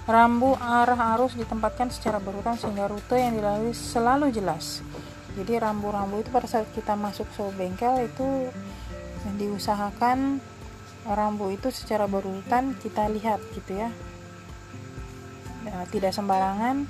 Rambu 0.09 0.57
arah 0.57 1.15
arus 1.15 1.37
ditempatkan 1.37 1.93
secara 1.93 2.17
berurutan 2.17 2.57
sehingga 2.57 2.89
rute 2.89 3.13
yang 3.13 3.37
dilalui 3.37 3.77
selalu 3.77 4.33
jelas 4.33 4.81
jadi 5.33 5.65
rambu-rambu 5.65 6.21
itu 6.21 6.29
pada 6.29 6.45
saat 6.45 6.69
kita 6.77 6.93
masuk 6.93 7.25
ke 7.33 7.43
bengkel 7.57 8.05
itu 8.05 8.53
diusahakan 9.39 10.43
rambu 11.03 11.51
itu 11.51 11.67
secara 11.73 12.07
berurutan 12.07 12.77
kita 12.79 13.09
lihat 13.11 13.39
gitu 13.57 13.75
ya. 13.75 13.89
Nah, 15.67 15.83
tidak 15.89 16.15
sembarangan 16.15 16.87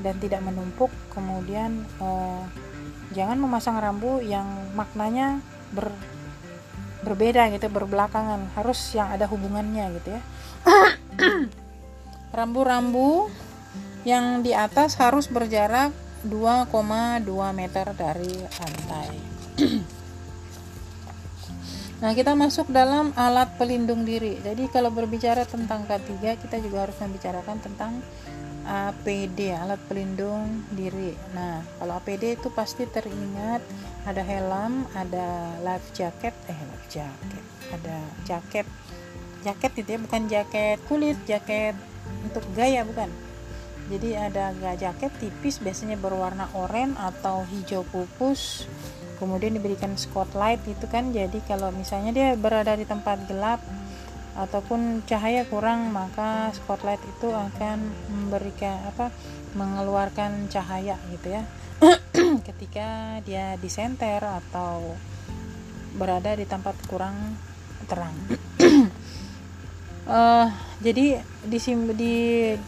dan 0.00 0.14
tidak 0.22 0.40
menumpuk. 0.44 0.88
Kemudian 1.12 1.84
eh, 2.00 2.42
jangan 3.12 3.36
memasang 3.36 3.76
rambu 3.76 4.22
yang 4.24 4.46
maknanya 4.72 5.42
ber, 5.74 5.92
berbeda 7.04 7.52
gitu 7.52 7.68
berbelakangan. 7.68 8.54
Harus 8.56 8.78
yang 8.96 9.12
ada 9.12 9.28
hubungannya 9.28 9.98
gitu 10.00 10.08
ya. 10.16 10.22
Rambu-rambu 12.38 13.28
yang 14.06 14.40
di 14.40 14.56
atas 14.56 14.96
harus 14.96 15.28
berjarak 15.28 15.92
2,2 16.26 17.24
meter 17.56 17.86
dari 17.96 18.32
lantai. 18.44 19.08
nah, 22.04 22.12
kita 22.12 22.36
masuk 22.36 22.68
dalam 22.68 23.16
alat 23.16 23.56
pelindung 23.56 24.04
diri. 24.04 24.36
Jadi 24.44 24.68
kalau 24.68 24.92
berbicara 24.92 25.48
tentang 25.48 25.88
K3, 25.88 26.36
kita 26.36 26.60
juga 26.60 26.88
harus 26.88 26.96
membicarakan 27.00 27.56
tentang 27.64 28.04
APD, 28.68 29.56
alat 29.56 29.80
pelindung 29.88 30.68
diri. 30.76 31.16
Nah, 31.32 31.64
kalau 31.80 31.96
APD 31.96 32.36
itu 32.36 32.52
pasti 32.52 32.84
teringat 32.84 33.64
ada 34.04 34.20
helm, 34.20 34.84
ada 34.92 35.56
life 35.64 35.88
jacket, 35.96 36.36
eh 36.48 36.60
life 36.68 36.88
jacket, 36.92 37.44
ada 37.72 37.96
jaket, 38.28 38.66
jaket 39.40 39.72
itu 39.80 39.88
ya 39.96 39.98
bukan 40.00 40.22
jaket 40.28 40.78
kulit, 40.84 41.16
jaket 41.24 41.72
untuk 42.24 42.44
gaya 42.52 42.84
bukan 42.84 43.08
jadi 43.90 44.30
ada 44.30 44.54
jaket 44.78 45.10
tipis 45.18 45.58
biasanya 45.58 45.98
berwarna 45.98 46.46
oranye 46.54 46.94
atau 46.94 47.42
hijau 47.50 47.82
pupus. 47.90 48.70
Kemudian 49.18 49.58
diberikan 49.58 49.98
spotlight 49.98 50.62
itu 50.70 50.86
kan. 50.86 51.10
Jadi 51.10 51.42
kalau 51.44 51.74
misalnya 51.74 52.14
dia 52.14 52.28
berada 52.38 52.78
di 52.78 52.86
tempat 52.86 53.26
gelap 53.26 53.58
ataupun 54.38 55.02
cahaya 55.10 55.42
kurang 55.50 55.90
maka 55.90 56.54
spotlight 56.54 57.02
itu 57.02 57.34
akan 57.34 57.82
memberikan 58.08 58.78
apa 58.86 59.10
mengeluarkan 59.58 60.46
cahaya 60.46 60.94
gitu 61.10 61.34
ya. 61.34 61.42
Ketika 62.48 63.18
dia 63.26 63.58
disenter 63.58 64.22
atau 64.22 64.94
berada 65.98 66.38
di 66.38 66.46
tempat 66.46 66.78
kurang 66.86 67.34
terang 67.90 68.14
uh, 70.10 70.50
jadi 70.82 71.22
di, 71.46 71.58
di, 71.94 72.14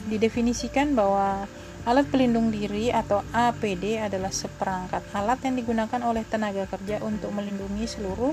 didefinisikan 0.09 0.94
bahwa 0.94 1.50
alat 1.83 2.07
pelindung 2.07 2.55
diri 2.55 2.94
atau 2.94 3.26
APD 3.35 3.98
adalah 3.98 4.31
seperangkat 4.31 5.02
alat 5.11 5.42
yang 5.42 5.59
digunakan 5.59 6.00
oleh 6.07 6.22
tenaga 6.22 6.70
kerja 6.70 7.02
untuk 7.02 7.35
melindungi 7.35 7.90
seluruh 7.90 8.33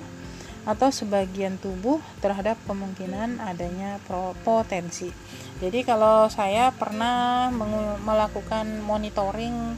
atau 0.69 0.93
sebagian 0.93 1.57
tubuh 1.57 1.97
terhadap 2.21 2.59
kemungkinan 2.69 3.41
adanya 3.41 3.97
potensi. 4.45 5.09
Jadi 5.57 5.81
kalau 5.81 6.29
saya 6.29 6.69
pernah 6.69 7.49
melakukan 8.05 8.85
monitoring 8.85 9.73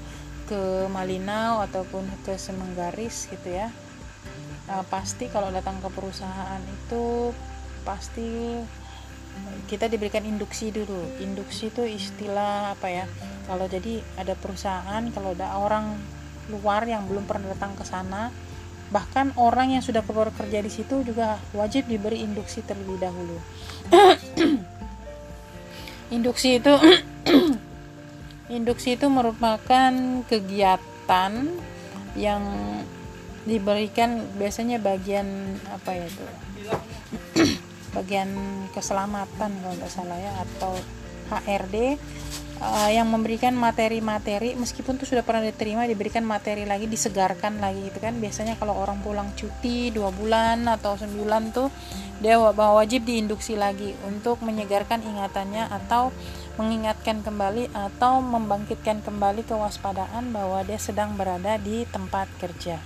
ke 0.52 0.91
Malinau 0.91 1.63
ataupun 1.63 2.04
ke 2.28 2.36
Semenggaris 2.36 3.32
gitu 3.32 3.56
ya, 3.56 3.72
uh, 4.67 4.84
pasti 4.91 5.32
kalau 5.32 5.48
datang 5.48 5.80
ke 5.80 5.88
perusahaan 5.96 6.60
itu 6.60 7.32
pasti 7.88 8.60
kita 9.72 9.88
diberikan 9.88 10.24
induksi 10.28 10.72
dulu. 10.72 11.08
Induksi 11.24 11.72
itu 11.72 11.88
istilah 11.88 12.76
apa 12.76 12.88
ya? 12.91 13.06
Kalau 13.48 13.65
jadi 13.72 14.04
ada 14.20 14.36
perusahaan 14.36 15.04
kalau 15.15 15.32
ada 15.32 15.56
orang 15.56 15.96
luar 16.52 16.84
yang 16.84 17.08
belum 17.08 17.24
pernah 17.24 17.56
datang 17.56 17.74
ke 17.80 17.88
sana 17.88 18.32
bahkan 18.91 19.32
orang 19.39 19.72
yang 19.72 19.80
sudah 19.80 20.04
bekerja 20.04 20.60
di 20.60 20.67
situ 20.67 21.00
juga 21.08 21.39
wajib 21.56 21.88
diberi 21.88 22.28
induksi 22.28 22.60
terlebih 22.67 23.00
dahulu. 23.00 23.39
Induksi 26.15 26.60
itu 26.60 26.76
induksi 28.52 29.00
itu 29.00 29.08
merupakan 29.08 29.96
kegiatan 30.28 31.32
yang 32.20 32.44
diberikan 33.48 34.28
biasanya 34.36 34.76
bagian 34.78 35.56
apa 35.72 35.96
ya 35.96 36.06
itu 36.12 36.26
bagian 37.91 38.32
keselamatan 38.71 39.51
kalau 39.62 39.75
nggak 39.75 39.91
salah 39.91 40.17
ya 40.17 40.32
atau 40.43 40.73
HRD 41.32 41.75
uh, 41.75 42.88
eh, 42.88 42.89
yang 42.99 43.08
memberikan 43.08 43.56
materi-materi 43.56 44.54
meskipun 44.56 44.99
tuh 44.99 45.08
sudah 45.08 45.23
pernah 45.23 45.43
diterima 45.43 45.88
diberikan 45.88 46.23
materi 46.23 46.67
lagi 46.67 46.86
disegarkan 46.86 47.63
lagi 47.63 47.88
gitu 47.89 47.99
kan 48.04 48.19
biasanya 48.19 48.60
kalau 48.60 48.77
orang 48.77 48.99
pulang 48.99 49.32
cuti 49.34 49.89
dua 49.91 50.12
bulan 50.12 50.67
atau 50.67 50.95
sembilan 50.99 51.43
tuh 51.51 51.69
dia 52.21 52.38
wajib 52.38 53.01
diinduksi 53.01 53.58
lagi 53.58 53.97
untuk 54.06 54.45
menyegarkan 54.45 55.01
ingatannya 55.01 55.65
atau 55.73 56.13
mengingatkan 56.62 57.25
kembali 57.25 57.73
atau 57.73 58.21
membangkitkan 58.21 59.01
kembali 59.01 59.41
kewaspadaan 59.49 60.30
bahwa 60.30 60.62
dia 60.62 60.77
sedang 60.77 61.17
berada 61.17 61.58
di 61.58 61.89
tempat 61.89 62.30
kerja. 62.38 62.77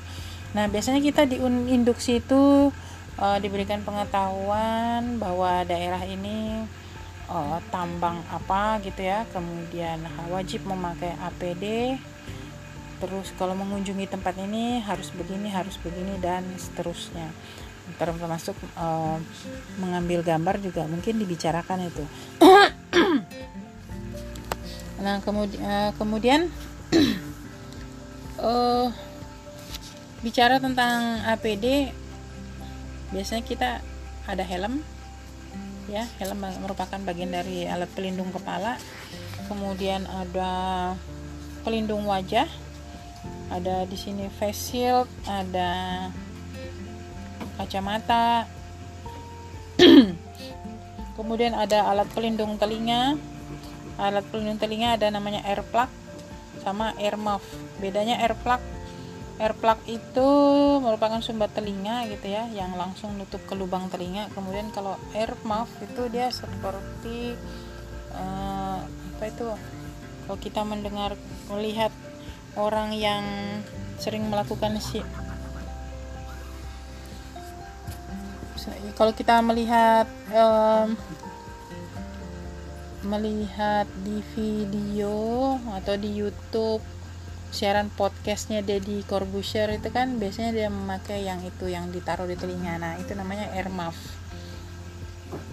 Nah, 0.55 0.71
biasanya 0.71 1.03
kita 1.03 1.27
di 1.27 1.43
induksi 1.43 2.23
itu 2.23 2.71
uh, 3.19 3.37
diberikan 3.39 3.81
pengetahuan 3.83 5.19
bahwa 5.19 5.63
daerah 5.63 6.01
ini 6.03 6.63
uh, 7.31 7.59
tambang 7.71 8.21
apa 8.31 8.79
gitu 8.83 9.05
ya. 9.05 9.23
Kemudian 9.31 10.03
wajib 10.31 10.65
memakai 10.67 11.15
APD 11.19 11.95
terus 12.95 13.35
kalau 13.35 13.51
mengunjungi 13.59 14.07
tempat 14.07 14.39
ini 14.39 14.79
harus 14.79 15.11
begini 15.11 15.51
harus 15.51 15.75
begini 15.83 16.15
dan 16.19 16.47
seterusnya. 16.55 17.27
Termasuk 18.01 18.57
uh, 18.79 19.19
mengambil 19.77 20.25
gambar 20.25 20.57
juga 20.63 20.87
mungkin 20.89 21.21
dibicarakan 21.21 21.91
itu. 21.91 22.05
Nah 24.95 25.19
kemudian 25.21 25.91
kemudian 25.99 26.41
uh, 28.41 28.87
bicara 30.23 30.57
tentang 30.57 31.21
APD 31.29 31.93
biasanya 33.15 33.47
kita 33.47 33.69
ada 34.27 34.43
helm 34.43 34.83
ya 35.87 36.03
helm 36.19 36.43
merupakan 36.59 36.99
bagian 37.07 37.31
dari 37.31 37.63
alat 37.63 37.87
pelindung 37.95 38.35
kepala. 38.35 38.75
Kemudian 39.47 40.03
ada 40.09 40.91
pelindung 41.63 42.03
wajah 42.03 42.49
ada 43.53 43.85
di 43.85 43.95
sini 43.95 44.27
face 44.27 44.73
shield 44.73 45.07
ada 45.23 45.69
kacamata. 47.55 48.51
Kemudian 51.17 51.55
ada 51.55 51.87
alat 51.87 52.11
pelindung 52.11 52.59
telinga. 52.59 53.15
Alat 53.95 54.27
pelindung 54.27 54.59
telinga 54.59 54.99
ada 54.99 55.07
namanya 55.07 55.39
air 55.47 55.63
plug 55.63 55.87
sama 56.59 56.91
air 56.99 57.15
muff. 57.15 57.45
Bedanya 57.79 58.19
air 58.19 58.35
plug 58.35 58.59
air 59.35 59.51
plug 59.51 59.79
itu 59.87 60.29
merupakan 60.79 61.19
sumber 61.19 61.51
telinga 61.51 62.07
gitu 62.07 62.31
ya 62.31 62.47
yang 62.55 62.71
langsung 62.79 63.11
nutup 63.19 63.43
ke 63.43 63.53
lubang 63.53 63.91
telinga. 63.91 64.31
Kemudian 64.31 64.71
kalau 64.71 64.95
air 65.11 65.35
muff 65.43 65.67
itu 65.83 66.07
dia 66.07 66.31
seperti 66.31 67.35
uh, 68.15 68.79
apa 68.85 69.23
itu? 69.27 69.47
Kalau 70.25 70.37
kita 70.39 70.61
mendengar 70.63 71.19
melihat 71.51 71.91
orang 72.55 72.95
yang 72.95 73.23
sering 73.99 74.27
melakukan 74.31 74.79
si 74.79 75.03
kalau 78.95 79.11
kita 79.11 79.43
melihat 79.43 80.07
um, 80.31 80.95
melihat 83.05 83.85
di 84.01 84.23
video 84.33 85.59
atau 85.77 85.93
di 85.99 86.09
YouTube 86.09 86.81
siaran 87.55 87.87
podcastnya 87.87 88.59
Deddy 88.59 89.07
Corbuzier 89.07 89.71
itu 89.71 89.87
kan 89.87 90.19
biasanya 90.19 90.51
dia 90.51 90.67
memakai 90.67 91.23
yang 91.23 91.39
itu 91.47 91.71
yang 91.71 91.87
ditaruh 91.87 92.27
di 92.27 92.35
telinga. 92.35 92.75
Nah 92.75 92.99
itu 92.99 93.15
namanya 93.15 93.47
air 93.55 93.71
muff. 93.71 93.95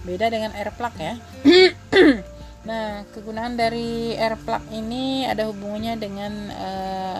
Beda 0.03 0.27
dengan 0.27 0.51
air 0.51 0.75
plug 0.75 0.95
ya. 0.99 1.15
Nah 2.63 3.03
kegunaan 3.11 3.59
dari 3.59 4.15
air 4.15 4.39
plug 4.39 4.63
ini 4.71 5.27
ada 5.27 5.51
hubungannya 5.51 5.99
dengan 5.99 6.31
uh, 6.47 7.19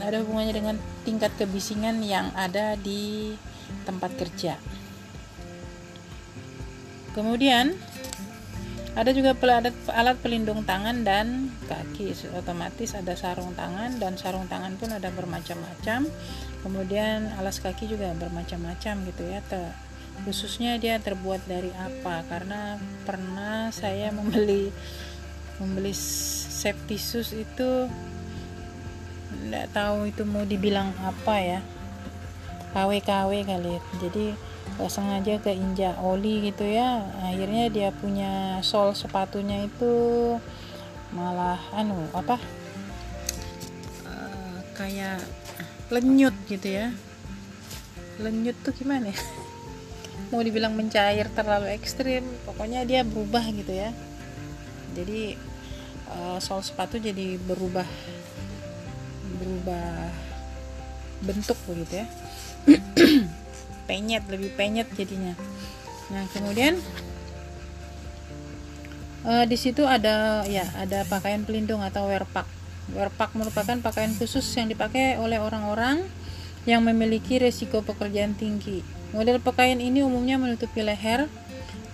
ada 0.00 0.16
hubungannya 0.24 0.56
dengan 0.56 0.76
tingkat 1.04 1.36
kebisingan 1.36 2.00
yang 2.00 2.32
ada 2.32 2.72
di 2.80 3.36
tempat 3.84 4.16
kerja. 4.16 4.56
Kemudian 7.12 7.76
ada 8.96 9.12
juga 9.12 9.36
alat, 9.92 10.16
pelindung 10.24 10.64
tangan 10.64 11.04
dan 11.04 11.52
kaki. 11.68 12.16
Otomatis 12.32 12.96
ada 12.96 13.12
sarung 13.12 13.52
tangan 13.52 14.00
dan 14.00 14.16
sarung 14.16 14.48
tangan 14.48 14.80
pun 14.80 14.88
ada 14.88 15.12
bermacam-macam. 15.12 16.08
Kemudian 16.64 17.28
alas 17.36 17.60
kaki 17.60 17.92
juga 17.92 18.16
bermacam-macam 18.16 18.94
gitu 19.04 19.22
ya 19.28 19.44
khususnya 20.24 20.80
dia 20.80 20.96
terbuat 20.96 21.44
dari 21.44 21.68
apa? 21.76 22.24
Karena 22.24 22.80
pernah 23.04 23.68
saya 23.68 24.08
membeli 24.16 24.72
membeli 25.60 25.92
safety 25.92 26.96
shoes 26.96 27.36
itu 27.36 27.88
tidak 29.44 29.66
tahu 29.76 30.08
itu 30.08 30.24
mau 30.24 30.48
dibilang 30.48 30.96
apa 31.04 31.36
ya. 31.44 31.60
KW-KW 32.72 33.30
kali. 33.44 33.76
Jadi 34.00 34.26
gak 34.74 34.90
sengaja 34.90 35.38
keinjak 35.40 35.94
oli 36.02 36.50
gitu 36.50 36.66
ya. 36.66 37.06
Akhirnya 37.22 37.70
dia 37.70 37.88
punya 37.94 38.58
sol 38.66 38.92
sepatunya 38.92 39.64
itu 39.66 39.94
malah 41.14 41.62
anu 41.72 41.96
apa? 42.10 42.36
Uh, 44.02 44.58
kayak 44.74 45.22
lenyut 45.94 46.34
gitu 46.50 46.66
ya. 46.66 46.90
Lenyut 48.18 48.58
tuh 48.66 48.74
gimana 48.74 49.14
ya? 49.14 49.18
Mau 50.34 50.42
dibilang 50.42 50.74
mencair 50.74 51.30
terlalu 51.30 51.70
ekstrim 51.72 52.26
pokoknya 52.42 52.82
dia 52.82 53.06
berubah 53.06 53.46
gitu 53.54 53.70
ya. 53.70 53.94
Jadi 54.98 55.38
uh, 56.10 56.38
sol 56.38 56.62
sepatu 56.62 56.98
jadi 56.98 57.38
berubah 57.42 57.86
berubah 59.36 60.10
bentuk 61.24 61.58
begitu 61.68 62.04
ya 62.04 62.06
penyet 63.86 64.26
lebih 64.26 64.52
penyet 64.58 64.90
jadinya. 64.98 65.32
Nah 66.12 66.26
kemudian 66.34 66.78
uh, 69.24 69.44
di 69.46 69.56
situ 69.58 69.86
ada 69.86 70.44
ya 70.46 70.66
ada 70.76 71.06
pakaian 71.06 71.42
pelindung 71.46 71.80
atau 71.80 72.10
wear 72.10 72.26
pack 72.28 72.46
wear 72.94 73.10
pack 73.10 73.34
merupakan 73.34 73.78
pakaian 73.82 74.14
khusus 74.14 74.46
yang 74.54 74.70
dipakai 74.70 75.18
oleh 75.18 75.42
orang-orang 75.42 76.06
yang 76.66 76.82
memiliki 76.82 77.38
resiko 77.38 77.82
pekerjaan 77.82 78.34
tinggi. 78.34 78.82
Model 79.14 79.38
pakaian 79.38 79.78
ini 79.78 80.02
umumnya 80.02 80.34
menutupi 80.34 80.82
leher 80.82 81.30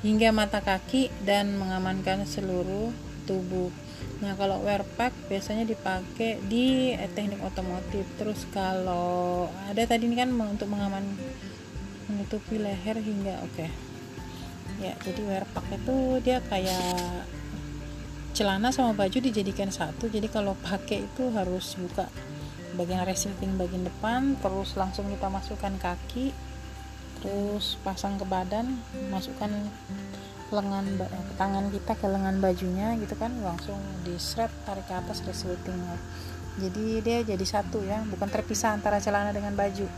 hingga 0.00 0.32
mata 0.34 0.64
kaki 0.64 1.12
dan 1.22 1.60
mengamankan 1.60 2.24
seluruh 2.24 2.90
tubuh. 3.28 3.70
Nah, 4.22 4.38
kalau 4.38 4.62
wear 4.62 4.86
pack 4.96 5.10
biasanya 5.26 5.66
dipakai 5.66 6.38
di 6.46 6.94
teknik 7.14 7.42
otomotif. 7.42 8.06
Terus 8.18 8.46
kalau 8.50 9.50
ada 9.66 9.82
tadi 9.82 10.06
ini 10.06 10.16
kan 10.18 10.30
untuk 10.30 10.70
mengaman 10.70 11.04
menutupi 12.10 12.58
leher 12.58 12.98
hingga 12.98 13.42
oke. 13.44 13.54
Okay. 13.54 13.70
ya 14.80 14.98
jadi 15.04 15.20
wear 15.28 15.44
pack 15.54 15.68
itu 15.70 16.18
dia 16.26 16.42
kayak 16.50 17.28
celana 18.32 18.72
sama 18.74 18.96
baju 18.96 19.18
dijadikan 19.20 19.70
satu. 19.70 20.08
Jadi 20.08 20.26
kalau 20.26 20.58
pakai 20.58 21.06
itu 21.06 21.30
harus 21.30 21.76
buka 21.78 22.08
bagian 22.76 23.04
resleting 23.04 23.60
bagian 23.60 23.84
depan 23.84 24.36
terus 24.40 24.74
langsung 24.80 25.04
kita 25.12 25.28
masukkan 25.28 25.76
kaki 25.76 26.32
terus 27.20 27.76
pasang 27.84 28.16
ke 28.18 28.24
badan 28.26 28.80
masukkan 29.12 29.52
lengan 30.52 30.84
ke 31.00 31.34
tangan 31.40 31.64
kita 31.72 31.92
ke 31.96 32.06
lengan 32.08 32.36
bajunya 32.40 32.96
gitu 33.00 33.16
kan 33.16 33.32
langsung 33.40 33.80
di 34.04 34.16
strap 34.20 34.52
tarik 34.68 34.84
ke 34.84 34.94
atas 34.96 35.24
resletingnya 35.24 35.96
jadi 36.60 36.86
dia 37.00 37.18
jadi 37.24 37.44
satu 37.44 37.80
ya 37.80 38.04
bukan 38.04 38.28
terpisah 38.28 38.76
antara 38.76 39.00
celana 39.00 39.32
dengan 39.32 39.56
baju 39.56 39.88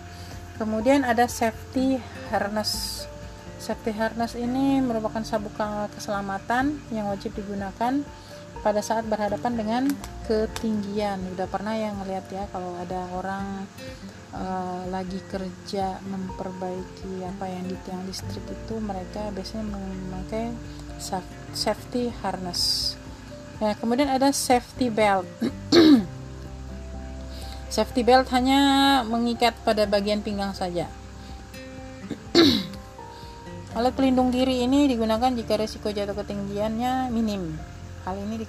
kemudian 0.57 1.03
ada 1.03 1.27
safety 1.27 1.99
harness. 2.31 3.05
Safety 3.59 3.97
harness 3.97 4.37
ini 4.37 4.83
merupakan 4.85 5.25
sabuk 5.25 5.57
keselamatan 5.97 6.79
yang 6.93 7.09
wajib 7.09 7.33
digunakan 7.33 8.05
pada 8.61 8.81
saat 8.81 9.09
berhadapan 9.09 9.53
dengan 9.57 9.83
ketinggian. 10.29 11.21
Udah 11.37 11.49
pernah 11.49 11.77
yang 11.77 11.97
ngeliat 12.01 12.29
ya 12.29 12.45
kalau 12.53 12.77
ada 12.81 13.09
orang 13.17 13.65
uh, 14.37 14.85
lagi 14.93 15.21
kerja 15.29 16.01
memperbaiki 16.05 17.25
apa 17.25 17.45
yang 17.49 17.65
di 17.69 17.77
tiang 17.85 18.03
listrik 18.05 18.45
itu 18.45 18.75
mereka 18.81 19.33
biasanya 19.33 19.65
memakai 19.69 20.53
safety 21.53 22.13
harness. 22.21 22.95
Nah 23.63 23.73
kemudian 23.79 24.11
ada 24.11 24.33
safety 24.35 24.91
belt 24.91 25.25
Safety 27.75 28.07
belt 28.07 28.31
hanya 28.31 29.03
mengikat 29.03 29.59
pada 29.67 29.83
bagian 29.91 30.23
pinggang 30.23 30.55
saja. 30.55 30.87
Alat 33.75 33.99
pelindung 33.99 34.31
diri 34.31 34.63
ini 34.63 34.87
digunakan 34.87 35.35
jika 35.35 35.59
risiko 35.59 35.91
jatuh 35.91 36.15
ketinggiannya 36.15 37.11
minim. 37.11 37.59
Hal 38.07 38.15
ini 38.23 38.47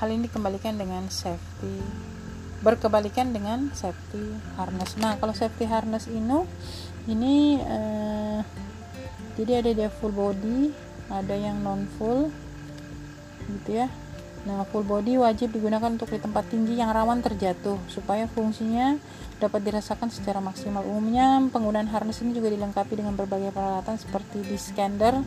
hal 0.00 0.08
ini 0.08 0.24
dikembalikan 0.24 0.80
dengan 0.80 1.04
safety 1.12 1.84
berkebalikan 2.64 3.30
dengan 3.30 3.70
safety 3.76 4.34
harness. 4.56 4.96
Nah, 4.96 5.20
kalau 5.20 5.36
safety 5.36 5.68
harness 5.68 6.08
ini 6.08 6.48
ini 7.12 7.60
eh, 7.60 8.40
jadi 9.36 9.60
ada 9.60 9.70
dia 9.76 9.90
full 9.92 10.16
body, 10.16 10.72
ada 11.12 11.34
yang 11.36 11.60
non 11.60 11.84
full 12.00 12.32
gitu 13.52 13.84
ya. 13.84 13.92
Nah, 14.48 14.64
full 14.64 14.80
body 14.80 15.20
wajib 15.20 15.52
digunakan 15.52 15.92
untuk 15.92 16.08
di 16.08 16.16
tempat 16.16 16.48
tinggi 16.48 16.80
yang 16.80 16.88
rawan 16.88 17.20
terjatuh 17.20 17.76
supaya 17.84 18.24
fungsinya 18.24 18.96
dapat 19.36 19.60
dirasakan 19.60 20.08
secara 20.08 20.40
maksimal. 20.40 20.80
Umumnya, 20.88 21.36
penggunaan 21.52 21.84
harness 21.92 22.24
ini 22.24 22.32
juga 22.32 22.48
dilengkapi 22.48 22.96
dengan 22.96 23.12
berbagai 23.12 23.52
peralatan 23.52 24.00
seperti 24.00 24.40
discander, 24.48 25.20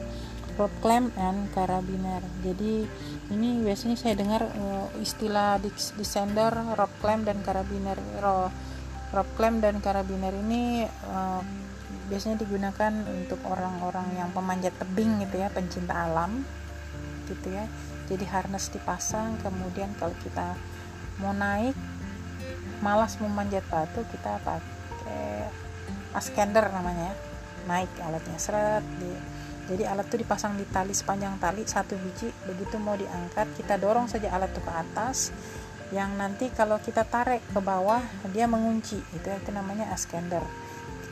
rope 0.57 0.73
clamp, 0.81 1.13
dan 1.13 1.45
karabiner. 1.53 2.25
Jadi, 2.41 2.89
ini 3.29 3.61
biasanya 3.61 3.93
saya 3.93 4.17
dengar 4.17 4.41
uh, 4.41 4.89
istilah 4.97 5.61
discander, 6.01 6.57
rope 6.73 6.97
clamp, 6.97 7.21
dan 7.21 7.45
karabiner. 7.45 8.01
Rope 9.13 9.33
clamp 9.37 9.61
dan 9.61 9.77
karabiner 9.85 10.33
ini 10.33 10.89
uh, 11.13 11.45
biasanya 12.09 12.41
digunakan 12.41 12.89
untuk 13.05 13.37
orang-orang 13.45 14.17
yang 14.17 14.33
pemanjat 14.33 14.73
tebing 14.81 15.21
gitu 15.29 15.45
ya, 15.45 15.53
pencinta 15.53 16.09
alam 16.09 16.41
gitu 17.29 17.53
ya 17.53 17.63
jadi 18.09 18.25
harness 18.29 18.71
dipasang 18.73 19.37
kemudian 19.43 19.93
kalau 19.99 20.15
kita 20.23 20.57
mau 21.21 21.35
naik 21.35 21.77
malas 22.81 23.21
memanjat 23.21 23.61
batu 23.69 24.01
kita 24.09 24.41
pakai 24.41 24.81
askender 26.15 26.67
namanya 26.71 27.11
ya. 27.11 27.15
Naik 27.61 27.93
alatnya 28.01 28.41
seret 28.41 28.81
di, 28.97 29.11
jadi 29.69 29.93
alat 29.93 30.09
itu 30.09 30.25
dipasang 30.25 30.57
di 30.57 30.65
tali 30.65 30.97
sepanjang 30.97 31.37
tali 31.37 31.61
satu 31.61 31.93
biji 31.93 32.33
begitu 32.49 32.81
mau 32.81 32.97
diangkat 32.97 33.53
kita 33.53 33.77
dorong 33.77 34.09
saja 34.09 34.33
alat 34.33 34.49
itu 34.49 34.61
ke 34.65 34.71
atas 34.73 35.29
yang 35.93 36.15
nanti 36.17 36.49
kalau 36.49 36.81
kita 36.81 37.05
tarik 37.05 37.43
ke 37.51 37.59
bawah 37.61 38.01
dia 38.33 38.49
mengunci 38.49 38.97
itu 39.13 39.27
itu 39.29 39.49
namanya 39.53 39.93
askender. 39.93 40.41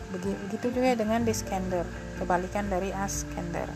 Begitu 0.10 0.74
juga 0.74 0.98
dengan 0.98 1.22
diskender 1.22 1.86
kebalikan 2.18 2.66
dari 2.66 2.90
askender 2.90 3.70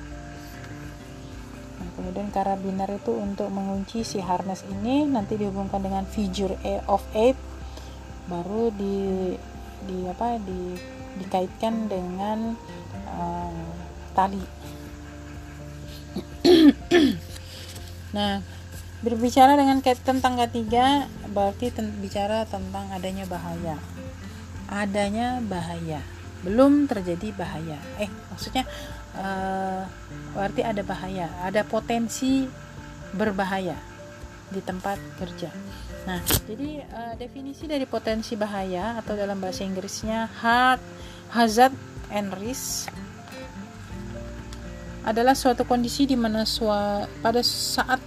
kemudian 1.94 2.34
karabiner 2.34 2.90
itu 2.90 3.14
untuk 3.14 3.50
mengunci 3.54 4.02
si 4.02 4.18
harness 4.20 4.66
ini 4.70 5.06
nanti 5.06 5.38
dihubungkan 5.38 5.82
dengan 5.82 6.04
figure 6.10 6.58
of 6.90 7.02
eight 7.14 7.38
baru 8.28 8.72
di 8.74 9.36
di 9.84 9.98
apa 10.08 10.40
di 10.40 10.80
dikaitkan 11.20 11.92
dengan 11.92 12.58
uh, 13.14 13.68
tali. 14.18 14.44
Nah 18.14 18.46
berbicara 19.02 19.58
dengan 19.58 19.82
tentang 19.82 20.38
ketiga 20.48 21.10
berarti 21.34 21.74
ten 21.74 21.92
bicara 21.98 22.46
tentang 22.46 22.88
adanya 22.94 23.26
bahaya. 23.26 23.76
Adanya 24.70 25.42
bahaya. 25.42 26.06
Belum 26.46 26.86
terjadi 26.86 27.34
bahaya. 27.34 27.82
Eh 27.98 28.08
maksudnya 28.30 28.70
uh, 29.18 29.84
berarti 30.34 30.62
ada 30.66 30.82
bahaya 30.86 31.30
ada 31.42 31.62
potensi 31.66 32.46
berbahaya 33.14 33.78
di 34.54 34.62
tempat 34.62 35.02
kerja. 35.18 35.50
Nah 36.06 36.22
jadi 36.46 36.86
uh, 36.90 37.14
definisi 37.18 37.66
dari 37.66 37.86
potensi 37.90 38.38
bahaya 38.38 38.98
atau 39.02 39.18
dalam 39.18 39.42
bahasa 39.42 39.66
Inggrisnya 39.66 40.30
hazard 41.34 41.74
and 42.14 42.30
risk 42.38 42.90
adalah 45.04 45.36
suatu 45.36 45.68
kondisi 45.68 46.08
di 46.08 46.16
mana 46.16 46.48
pada 47.20 47.44
saat 47.44 48.00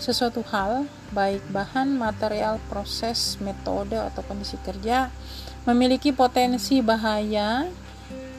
sesuatu 0.00 0.42
hal, 0.50 0.88
baik 1.14 1.44
bahan, 1.54 1.94
material, 1.94 2.58
proses, 2.66 3.38
metode, 3.38 3.94
atau 3.94 4.24
kondisi 4.26 4.58
kerja, 4.66 5.12
memiliki 5.62 6.10
potensi 6.10 6.82
bahaya 6.82 7.70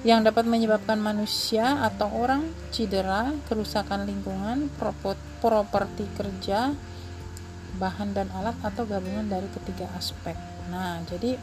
yang 0.04 0.20
dapat 0.20 0.44
menyebabkan 0.44 1.00
manusia 1.00 1.80
atau 1.80 2.12
orang 2.12 2.44
cedera, 2.76 3.32
kerusakan 3.48 4.04
lingkungan, 4.04 4.68
properti 5.40 6.04
kerja, 6.20 6.76
bahan 7.80 8.12
dan 8.12 8.28
alat, 8.36 8.56
atau 8.60 8.84
gabungan 8.84 9.32
dari 9.32 9.48
ketiga 9.56 9.88
aspek. 9.96 10.36
Nah, 10.68 11.00
jadi 11.08 11.40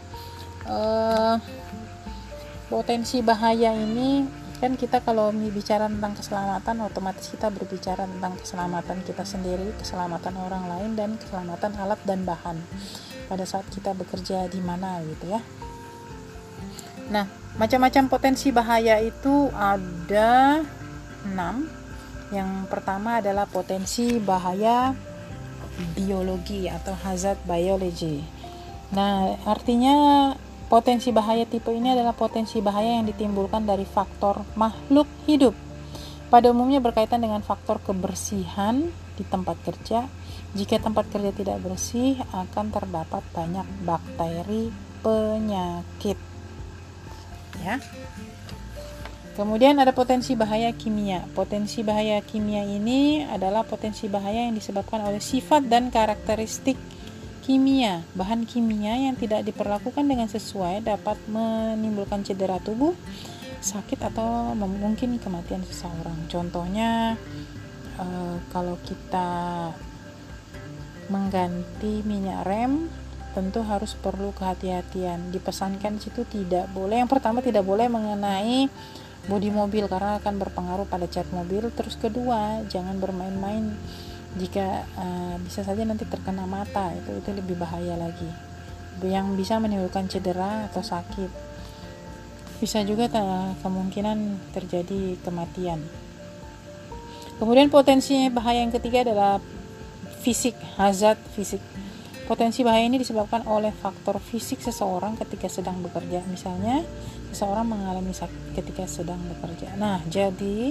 eh, 0.69 1.37
potensi 2.69 3.25
bahaya 3.25 3.73
ini 3.73 4.41
kan 4.61 4.77
kita 4.77 5.01
kalau 5.01 5.33
bicara 5.33 5.89
tentang 5.89 6.13
keselamatan 6.13 6.85
otomatis 6.85 7.33
kita 7.33 7.49
berbicara 7.49 8.05
tentang 8.05 8.37
keselamatan 8.37 9.01
kita 9.09 9.25
sendiri 9.25 9.73
keselamatan 9.81 10.37
orang 10.37 10.69
lain 10.69 10.91
dan 11.01 11.17
keselamatan 11.17 11.73
alat 11.81 11.97
dan 12.05 12.29
bahan 12.29 12.61
pada 13.25 13.49
saat 13.49 13.65
kita 13.73 13.97
bekerja 13.97 14.53
di 14.53 14.61
mana 14.61 15.01
gitu 15.09 15.33
ya 15.33 15.41
nah 17.11 17.27
macam-macam 17.59 18.07
potensi 18.07 18.55
bahaya 18.55 19.03
itu 19.03 19.51
ada 19.53 20.63
enam 21.27 21.67
yang 22.31 22.71
pertama 22.71 23.19
adalah 23.19 23.45
potensi 23.51 24.23
bahaya 24.23 24.95
biologi 25.99 26.71
atau 26.71 26.95
hazard 26.95 27.43
biology 27.43 28.23
nah 28.95 29.35
artinya 29.45 30.31
Potensi 30.71 31.11
bahaya 31.11 31.43
tipe 31.51 31.75
ini 31.75 31.91
adalah 31.91 32.15
potensi 32.15 32.63
bahaya 32.63 33.03
yang 33.03 33.07
ditimbulkan 33.11 33.67
dari 33.67 33.83
faktor 33.83 34.47
makhluk 34.55 35.11
hidup. 35.27 35.51
Pada 36.31 36.55
umumnya 36.55 36.79
berkaitan 36.79 37.19
dengan 37.19 37.43
faktor 37.43 37.83
kebersihan 37.83 38.87
di 39.19 39.27
tempat 39.27 39.59
kerja. 39.67 40.07
Jika 40.55 40.79
tempat 40.79 41.11
kerja 41.11 41.35
tidak 41.35 41.59
bersih, 41.67 42.23
akan 42.31 42.71
terdapat 42.71 43.19
banyak 43.35 43.67
bakteri 43.83 44.71
penyakit. 45.03 46.30
Ya. 47.61 47.77
Kemudian 49.41 49.79
ada 49.81 49.95
potensi 49.97 50.37
bahaya 50.37 50.69
kimia. 50.75 51.25
Potensi 51.33 51.81
bahaya 51.81 52.21
kimia 52.21 52.61
ini 52.67 53.25
adalah 53.25 53.65
potensi 53.65 54.05
bahaya 54.11 54.45
yang 54.51 54.53
disebabkan 54.53 55.01
oleh 55.01 55.23
sifat 55.23 55.65
dan 55.65 55.89
karakteristik 55.89 56.77
kimia. 57.41 58.05
Bahan 58.13 58.45
kimia 58.45 59.01
yang 59.01 59.17
tidak 59.17 59.47
diperlakukan 59.49 60.05
dengan 60.05 60.29
sesuai 60.29 60.85
dapat 60.85 61.17
menimbulkan 61.31 62.21
cedera 62.21 62.61
tubuh, 62.61 62.93
sakit 63.65 64.13
atau 64.13 64.53
mungkin 64.61 65.17
kematian 65.17 65.65
seseorang. 65.65 66.29
Contohnya 66.29 67.17
uh, 67.97 68.37
kalau 68.53 68.77
kita 68.85 69.31
mengganti 71.09 72.07
minyak 72.07 72.45
rem 72.45 72.93
tentu 73.33 73.63
harus 73.63 73.95
perlu 73.99 74.35
kehati-hatian. 74.35 75.31
Dipesankan 75.31 76.03
situ 76.03 76.27
tidak 76.27 76.71
boleh. 76.75 77.03
Yang 77.03 77.11
pertama 77.19 77.39
tidak 77.41 77.63
boleh 77.63 77.87
mengenai 77.87 78.67
bodi 79.29 79.53
mobil 79.53 79.87
karena 79.87 80.19
akan 80.19 80.35
berpengaruh 80.41 80.87
pada 80.91 81.07
cat 81.07 81.29
mobil. 81.31 81.71
Terus 81.75 81.95
kedua, 82.01 82.65
jangan 82.67 82.99
bermain-main 82.99 83.77
jika 84.39 84.87
uh, 84.95 85.35
bisa 85.43 85.67
saja 85.67 85.83
nanti 85.83 86.07
terkena 86.07 86.47
mata 86.47 86.95
itu 86.95 87.19
itu 87.19 87.31
lebih 87.35 87.59
bahaya 87.59 87.99
lagi 87.99 88.31
yang 89.03 89.35
bisa 89.35 89.57
menimbulkan 89.59 90.07
cedera 90.07 90.71
atau 90.71 90.85
sakit 90.85 91.33
bisa 92.61 92.85
juga 92.85 93.09
kemungkinan 93.65 94.53
terjadi 94.53 95.17
kematian 95.25 95.83
kemudian 97.41 97.73
potensi 97.73 98.29
bahaya 98.29 98.63
yang 98.63 98.71
ketiga 98.71 99.03
adalah 99.03 99.41
fisik 100.21 100.55
hazard 100.77 101.19
fisik 101.33 101.65
potensi 102.31 102.63
bahaya 102.63 102.87
ini 102.87 103.03
disebabkan 103.03 103.43
oleh 103.51 103.75
faktor 103.75 104.23
fisik 104.23 104.63
seseorang 104.63 105.19
ketika 105.19 105.51
sedang 105.51 105.83
bekerja. 105.83 106.23
Misalnya 106.31 106.87
seseorang 107.35 107.67
mengalami 107.67 108.15
sakit 108.15 108.55
ketika 108.55 108.87
sedang 108.87 109.19
bekerja. 109.35 109.75
Nah 109.75 109.99
jadi 110.07 110.71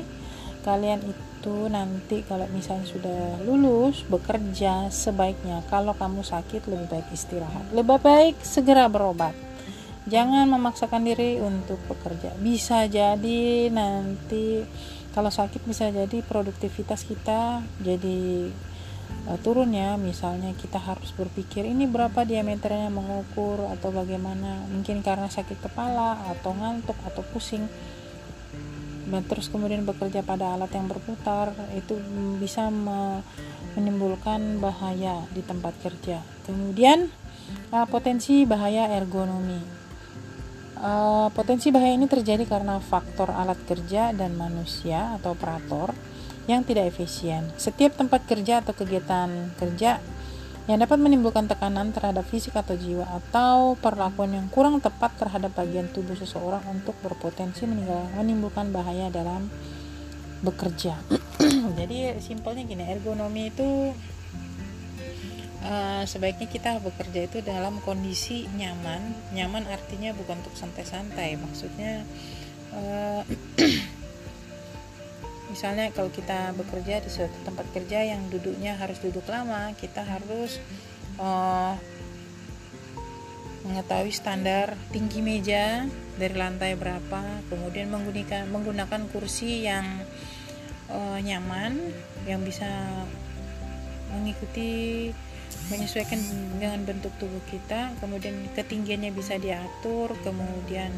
kalian 0.64 1.04
itu 1.04 1.68
nanti 1.68 2.24
kalau 2.24 2.48
misalnya 2.56 2.88
sudah 2.88 3.44
lulus 3.44 4.08
bekerja 4.08 4.88
sebaiknya. 4.88 5.60
Kalau 5.68 5.92
kamu 6.00 6.24
sakit 6.24 6.64
lebih 6.72 6.88
baik 6.88 7.12
istirahat. 7.12 7.76
Lebih 7.76 8.00
baik 8.00 8.40
segera 8.40 8.88
berobat. 8.88 9.36
Jangan 10.08 10.48
memaksakan 10.48 11.04
diri 11.04 11.44
untuk 11.44 11.84
bekerja. 11.92 12.40
Bisa 12.40 12.88
jadi 12.88 13.68
nanti 13.68 14.64
kalau 15.12 15.28
sakit 15.28 15.68
bisa 15.68 15.92
jadi 15.92 16.24
produktivitas 16.24 17.04
kita 17.04 17.60
jadi 17.84 18.48
uh, 19.28 19.40
turun 19.42 19.74
ya 19.76 20.00
misalnya 20.00 20.56
kita 20.56 20.80
harus 20.80 21.12
berpikir 21.12 21.68
ini 21.68 21.90
berapa 21.90 22.24
diameternya 22.24 22.88
mengukur 22.94 23.68
atau 23.68 23.92
bagaimana? 23.92 24.64
Mungkin 24.72 25.04
karena 25.04 25.28
sakit 25.28 25.60
kepala 25.60 26.22
atau 26.32 26.56
ngantuk 26.56 26.96
atau 27.04 27.26
pusing. 27.34 27.68
Dan 29.10 29.26
terus 29.26 29.50
kemudian 29.50 29.90
bekerja 29.90 30.22
pada 30.22 30.54
alat 30.54 30.70
yang 30.70 30.86
berputar 30.86 31.50
itu 31.74 31.98
bisa 32.38 32.70
menimbulkan 33.74 34.62
bahaya 34.62 35.26
di 35.34 35.42
tempat 35.42 35.74
kerja. 35.82 36.22
Kemudian 36.46 37.10
uh, 37.74 37.88
potensi 37.90 38.46
bahaya 38.46 38.94
ergonomi. 38.94 39.82
Uh, 40.80 41.28
potensi 41.36 41.76
bahaya 41.76 41.98
ini 41.98 42.08
terjadi 42.08 42.48
karena 42.48 42.80
faktor 42.80 43.34
alat 43.34 43.60
kerja 43.68 44.16
dan 44.16 44.40
manusia 44.40 45.20
atau 45.20 45.36
operator 45.36 45.92
yang 46.50 46.66
tidak 46.66 46.90
efisien 46.90 47.46
setiap 47.62 47.94
tempat 47.94 48.26
kerja 48.26 48.66
atau 48.66 48.74
kegiatan 48.74 49.54
kerja 49.62 50.02
yang 50.70 50.86
dapat 50.86 51.02
menimbulkan 51.02 51.50
tekanan 51.50 51.90
terhadap 51.90 52.26
fisik 52.30 52.54
atau 52.54 52.78
jiwa 52.78 53.02
atau 53.02 53.74
perlakuan 53.82 54.38
yang 54.38 54.46
kurang 54.54 54.78
tepat 54.78 55.18
terhadap 55.18 55.58
bagian 55.58 55.90
tubuh 55.90 56.14
seseorang 56.14 56.62
untuk 56.70 56.94
berpotensi 57.02 57.66
menimbulkan 57.66 58.70
bahaya 58.70 59.10
dalam 59.10 59.50
bekerja. 60.46 60.94
Jadi 61.80 62.22
simpelnya 62.22 62.70
gini, 62.70 62.86
ergonomi 62.86 63.50
itu 63.50 63.98
uh, 65.66 66.04
sebaiknya 66.06 66.46
kita 66.46 66.78
bekerja 66.86 67.20
itu 67.26 67.42
dalam 67.42 67.82
kondisi 67.82 68.46
nyaman. 68.54 69.34
Nyaman 69.34 69.66
artinya 69.74 70.14
bukan 70.14 70.38
untuk 70.38 70.54
santai-santai, 70.54 71.34
maksudnya 71.42 72.06
uh, 72.78 73.26
misalnya 75.50 75.90
kalau 75.92 76.14
kita 76.14 76.54
bekerja 76.54 77.02
di 77.02 77.10
suatu 77.10 77.34
tempat 77.44 77.66
kerja 77.74 78.06
yang 78.06 78.22
duduknya 78.30 78.78
harus 78.78 79.02
duduk 79.02 79.26
lama 79.26 79.74
kita 79.76 80.06
harus 80.06 80.62
uh, 81.18 81.74
mengetahui 83.66 84.14
standar 84.14 84.78
tinggi 84.94 85.20
meja 85.20 85.90
dari 86.16 86.36
lantai 86.38 86.78
berapa 86.80 87.44
kemudian 87.52 87.92
menggunakan 87.92 88.48
menggunakan 88.48 89.02
kursi 89.12 89.68
yang 89.68 89.86
uh, 90.90 91.20
nyaman 91.20 91.78
yang 92.30 92.42
bisa 92.46 92.70
mengikuti 94.10 95.10
menyesuaikan 95.70 96.18
dengan 96.58 96.82
bentuk 96.86 97.14
tubuh 97.22 97.42
kita 97.50 97.94
kemudian 98.02 98.34
ketinggiannya 98.58 99.14
bisa 99.14 99.38
diatur 99.38 100.14
kemudian 100.26 100.90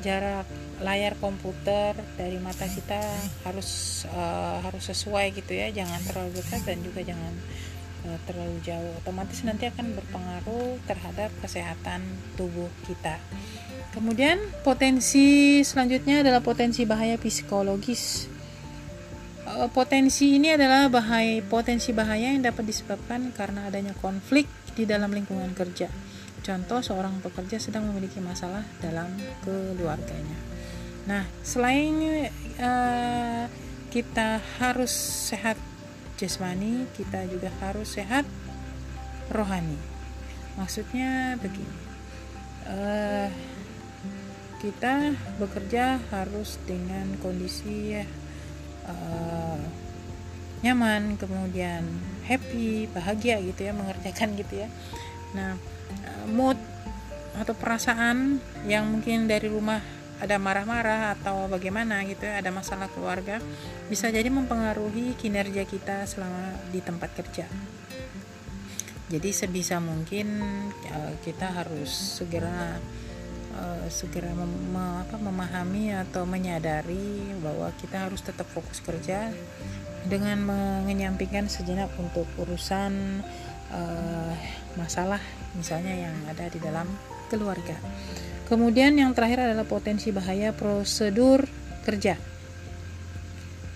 jarak 0.00 0.48
layar 0.80 1.12
komputer 1.20 1.92
dari 2.16 2.40
mata 2.40 2.64
kita 2.64 2.98
harus 3.44 4.02
uh, 4.08 4.64
harus 4.64 4.88
sesuai 4.88 5.36
gitu 5.36 5.52
ya. 5.52 5.68
Jangan 5.70 6.00
terlalu 6.08 6.40
dekat 6.40 6.60
dan 6.64 6.78
juga 6.80 7.00
jangan 7.04 7.32
uh, 8.08 8.18
terlalu 8.24 8.56
jauh. 8.64 8.92
Otomatis 9.04 9.44
nanti 9.44 9.68
akan 9.68 9.96
berpengaruh 9.96 10.80
terhadap 10.88 11.30
kesehatan 11.44 12.00
tubuh 12.34 12.68
kita. 12.88 13.20
Kemudian 13.92 14.40
potensi 14.62 15.60
selanjutnya 15.66 16.24
adalah 16.24 16.40
potensi 16.40 16.88
bahaya 16.88 17.20
psikologis. 17.20 18.26
Uh, 19.44 19.68
potensi 19.68 20.40
ini 20.40 20.56
adalah 20.56 20.88
bahaya 20.88 21.44
potensi 21.44 21.92
bahaya 21.92 22.32
yang 22.32 22.44
dapat 22.44 22.64
disebabkan 22.64 23.32
karena 23.36 23.68
adanya 23.68 23.92
konflik 23.98 24.48
di 24.72 24.88
dalam 24.88 25.12
lingkungan 25.12 25.52
kerja 25.52 25.90
contoh 26.40 26.80
seorang 26.80 27.20
pekerja 27.20 27.60
sedang 27.60 27.88
memiliki 27.90 28.18
masalah 28.18 28.64
dalam 28.80 29.12
keluarganya. 29.44 30.38
Nah 31.04 31.24
selain 31.44 32.28
uh, 32.60 33.44
kita 33.90 34.40
harus 34.60 34.92
sehat 35.32 35.58
jasmani 36.20 36.84
kita 36.96 37.24
juga 37.28 37.48
harus 37.64 37.96
sehat 37.96 38.28
rohani. 39.32 39.76
Maksudnya 40.56 41.40
begini 41.40 41.76
uh, 42.68 43.28
kita 44.60 45.16
bekerja 45.40 45.96
harus 46.12 46.60
dengan 46.68 47.16
kondisi 47.24 47.96
uh, 48.84 49.58
nyaman 50.60 51.16
kemudian 51.16 51.88
happy 52.28 52.84
bahagia 52.92 53.40
gitu 53.40 53.64
ya 53.64 53.72
mengerjakan 53.72 54.36
gitu 54.36 54.60
ya. 54.60 54.68
Nah 55.32 55.56
mood 56.30 56.56
atau 57.38 57.54
perasaan 57.54 58.42
yang 58.66 58.84
mungkin 58.90 59.30
dari 59.30 59.48
rumah 59.48 59.80
ada 60.20 60.36
marah-marah 60.36 61.16
atau 61.16 61.48
bagaimana 61.48 62.04
gitu 62.04 62.28
ya 62.28 62.44
ada 62.44 62.52
masalah 62.52 62.92
keluarga 62.92 63.40
bisa 63.88 64.12
jadi 64.12 64.28
mempengaruhi 64.28 65.16
kinerja 65.16 65.64
kita 65.64 66.04
selama 66.04 66.52
di 66.68 66.84
tempat 66.84 67.10
kerja. 67.16 67.48
Jadi 69.10 69.30
sebisa 69.34 69.82
mungkin 69.82 70.38
uh, 70.86 71.14
kita 71.24 71.50
harus 71.50 71.90
segera 71.90 72.78
uh, 73.58 73.86
segera 73.90 74.30
mem 74.30 74.70
apa, 74.76 75.18
memahami 75.18 75.90
atau 75.96 76.22
menyadari 76.28 77.34
bahwa 77.42 77.74
kita 77.82 78.06
harus 78.06 78.22
tetap 78.22 78.46
fokus 78.54 78.78
kerja 78.78 79.34
dengan 80.06 80.38
menyampingkan 80.86 81.50
sejenak 81.50 81.90
untuk 81.98 82.24
urusan 82.38 83.24
uh, 83.74 84.32
masalah 84.78 85.22
misalnya 85.58 85.94
yang 86.10 86.14
ada 86.30 86.46
di 86.46 86.58
dalam 86.62 86.86
keluarga. 87.30 87.74
Kemudian 88.50 88.98
yang 88.98 89.14
terakhir 89.14 89.46
adalah 89.46 89.62
potensi 89.62 90.10
bahaya 90.10 90.50
prosedur 90.50 91.46
kerja. 91.86 92.18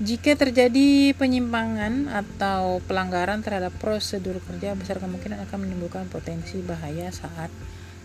Jika 0.02 0.34
terjadi 0.34 1.14
penyimpangan 1.14 2.10
atau 2.10 2.82
pelanggaran 2.82 3.46
terhadap 3.46 3.70
prosedur 3.78 4.42
kerja, 4.42 4.74
besar 4.74 4.98
kemungkinan 4.98 5.46
akan 5.46 5.58
menimbulkan 5.62 6.10
potensi 6.10 6.58
bahaya 6.58 7.14
saat 7.14 7.46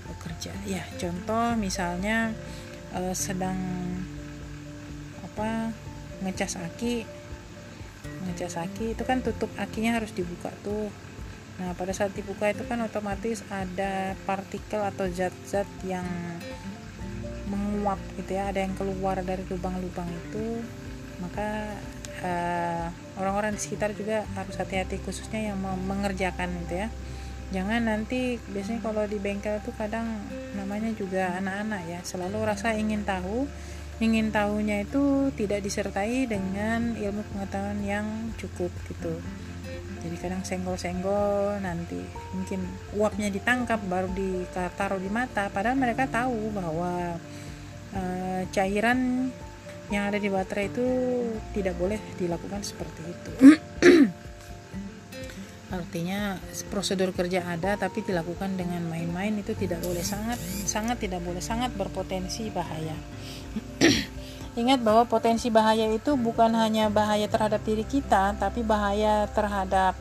bekerja. 0.06 0.54
Ya, 0.69 0.86
contoh 1.02 1.58
misalnya 1.58 2.38
eh, 2.93 3.15
sedang 3.17 3.58
apa 5.25 5.73
ngecas 6.21 6.62
aki, 6.62 7.10
ngecas 8.30 8.62
aki 8.62 8.93
itu 8.93 9.02
kan 9.02 9.25
tutup 9.25 9.49
akinya 9.58 9.97
harus 9.97 10.13
dibuka 10.13 10.54
tuh. 10.62 10.93
Nah, 11.60 11.76
pada 11.76 11.91
saat 11.91 12.15
dibuka 12.15 12.48
itu 12.48 12.63
kan 12.63 12.80
otomatis 12.80 13.43
ada 13.52 14.15
partikel 14.24 14.80
atau 14.80 15.12
zat-zat 15.12 15.67
yang 15.84 16.08
menguap 17.52 18.00
gitu 18.15 18.39
ya, 18.39 18.48
ada 18.48 18.63
yang 18.63 18.72
keluar 18.80 19.19
dari 19.19 19.43
lubang-lubang 19.52 20.08
itu. 20.08 20.63
Maka 21.19 21.76
uh, 22.24 22.88
orang-orang 23.19 23.60
di 23.60 23.62
sekitar 23.62 23.91
juga 23.91 24.24
harus 24.39 24.56
hati-hati 24.56 25.04
khususnya 25.04 25.52
yang 25.52 25.60
mengerjakan 25.60 26.48
gitu 26.63 26.88
ya. 26.88 26.88
Jangan 27.50 27.91
nanti 27.91 28.39
biasanya 28.54 28.80
kalau 28.80 29.04
di 29.10 29.17
bengkel 29.19 29.60
tuh 29.65 29.74
kadang 29.76 30.06
namanya 30.54 30.93
juga 30.93 31.34
anak-anak 31.41 31.82
ya 31.91 32.00
selalu 32.08 32.39
rasa 32.48 32.72
ingin 32.80 33.04
tahu. 33.04 33.50
Ingin 34.00 34.32
tahunya 34.32 34.88
itu 34.88 35.28
tidak 35.36 35.60
disertai 35.60 36.24
dengan 36.24 36.95
ilmu 36.95 37.19
pengetahuan 37.36 37.84
yang 37.84 38.08
cukup 38.39 38.72
gitu 38.88 39.19
jadi 40.00 40.16
kadang 40.16 40.42
senggol-senggol 40.48 41.60
nanti 41.60 42.00
mungkin 42.32 42.64
uapnya 42.96 43.28
ditangkap 43.28 43.84
baru 43.84 44.08
ditaruh 44.16 45.00
di 45.00 45.12
mata. 45.12 45.52
Padahal 45.52 45.76
mereka 45.76 46.08
tahu 46.08 46.56
bahwa 46.56 47.20
e, 47.92 48.02
cairan 48.56 49.28
yang 49.92 50.08
ada 50.08 50.22
di 50.22 50.32
baterai 50.32 50.72
itu 50.72 50.88
tidak 51.52 51.76
boleh 51.76 52.00
dilakukan 52.16 52.64
seperti 52.64 53.02
itu. 53.04 53.32
Artinya 55.76 56.40
prosedur 56.72 57.14
kerja 57.14 57.46
ada 57.46 57.76
tapi 57.78 58.02
dilakukan 58.02 58.56
dengan 58.56 58.82
main-main 58.88 59.36
itu 59.38 59.54
tidak 59.54 59.84
boleh 59.86 60.02
sangat 60.02 60.40
sangat 60.66 60.98
tidak 60.98 61.22
boleh 61.22 61.44
sangat 61.44 61.70
berpotensi 61.78 62.50
bahaya 62.50 62.98
ingat 64.58 64.82
bahwa 64.82 65.06
potensi 65.06 65.54
bahaya 65.54 65.86
itu 65.94 66.18
bukan 66.18 66.54
hanya 66.58 66.90
bahaya 66.90 67.30
terhadap 67.30 67.62
diri 67.62 67.86
kita 67.86 68.34
tapi 68.38 68.66
bahaya 68.66 69.30
terhadap 69.30 69.94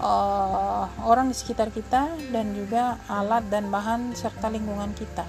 uh, 0.00 0.84
orang 1.04 1.30
di 1.30 1.36
sekitar 1.36 1.68
kita 1.70 2.12
dan 2.32 2.56
juga 2.56 2.98
alat 3.06 3.46
dan 3.52 3.68
bahan 3.68 4.16
serta 4.16 4.48
lingkungan 4.48 4.90
kita 4.96 5.24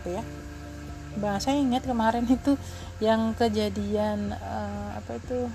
gitu 0.00 0.18
ya. 0.18 0.22
Bahasa 1.18 1.54
ingat 1.54 1.86
kemarin 1.86 2.26
itu 2.36 2.58
yang 2.98 3.32
kejadian 3.34 4.34
uh, 4.34 4.98
apa 4.98 5.16
itu? 5.16 5.50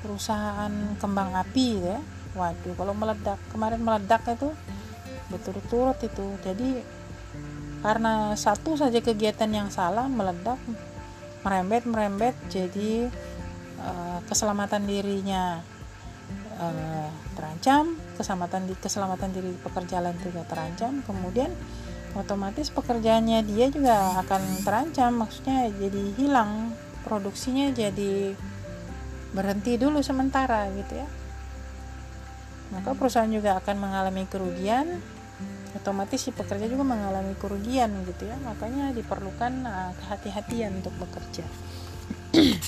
Perusahaan 0.00 0.72
kembang 0.96 1.36
api 1.36 1.68
ya. 1.80 1.98
Waduh 2.32 2.74
kalau 2.78 2.94
meledak 2.94 3.36
kemarin 3.50 3.82
meledak 3.82 4.22
itu 4.30 4.54
betul-betul 5.28 5.92
itu. 5.98 6.26
Jadi 6.40 6.70
karena 7.80 8.36
satu 8.36 8.76
saja 8.76 9.00
kegiatan 9.00 9.48
yang 9.48 9.68
salah 9.72 10.04
meledak 10.06 10.60
merembet 11.40 11.88
merembet 11.88 12.36
jadi 12.52 13.08
uh, 13.80 14.20
keselamatan 14.28 14.84
dirinya 14.84 15.64
uh, 16.60 17.08
terancam 17.32 17.96
keselamatan 18.20 18.68
di 18.68 18.74
keselamatan 18.76 19.30
diri 19.32 19.52
pekerja 19.64 20.04
lain 20.04 20.16
juga 20.20 20.44
terancam 20.44 21.00
kemudian 21.08 21.48
otomatis 22.12 22.68
pekerjaannya 22.74 23.46
dia 23.48 23.72
juga 23.72 24.20
akan 24.20 24.42
terancam 24.66 25.24
maksudnya 25.24 25.70
jadi 25.72 26.02
hilang 26.20 26.74
produksinya 27.06 27.72
jadi 27.72 28.34
berhenti 29.30 29.78
dulu 29.78 30.02
sementara 30.02 30.66
gitu 30.74 30.98
ya. 30.98 31.08
Maka 32.70 32.94
perusahaan 32.94 33.30
juga 33.30 33.58
akan 33.58 33.76
mengalami 33.78 34.26
kerugian 34.30 35.02
otomatis 35.76 36.18
si 36.18 36.30
pekerja 36.34 36.66
juga 36.66 36.82
mengalami 36.82 37.34
kerugian 37.38 37.90
gitu 38.06 38.26
ya. 38.26 38.36
Makanya 38.42 38.94
diperlukan 38.94 39.52
uh, 39.66 39.92
kehati-hatian 40.02 40.82
untuk 40.82 40.94
bekerja. 40.98 41.44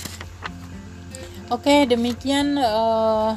Oke 1.55 1.85
demikian 1.85 2.57
uh, 2.57 3.35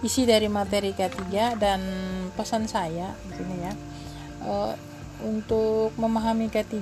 isi 0.00 0.24
dari 0.24 0.48
materi 0.48 0.96
ketiga 0.96 1.58
dan 1.58 1.82
pesan 2.38 2.70
saya 2.70 3.12
ini 3.36 3.56
ya. 3.60 3.72
Uh, 4.40 4.74
untuk 5.20 5.92
memahami 6.00 6.48
K3 6.48 6.80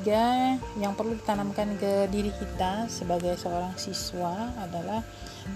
yang 0.78 0.94
perlu 0.94 1.18
ditanamkan 1.18 1.74
ke 1.74 2.06
diri 2.06 2.30
kita 2.30 2.86
sebagai 2.86 3.34
seorang 3.34 3.74
siswa 3.74 4.54
adalah 4.62 5.02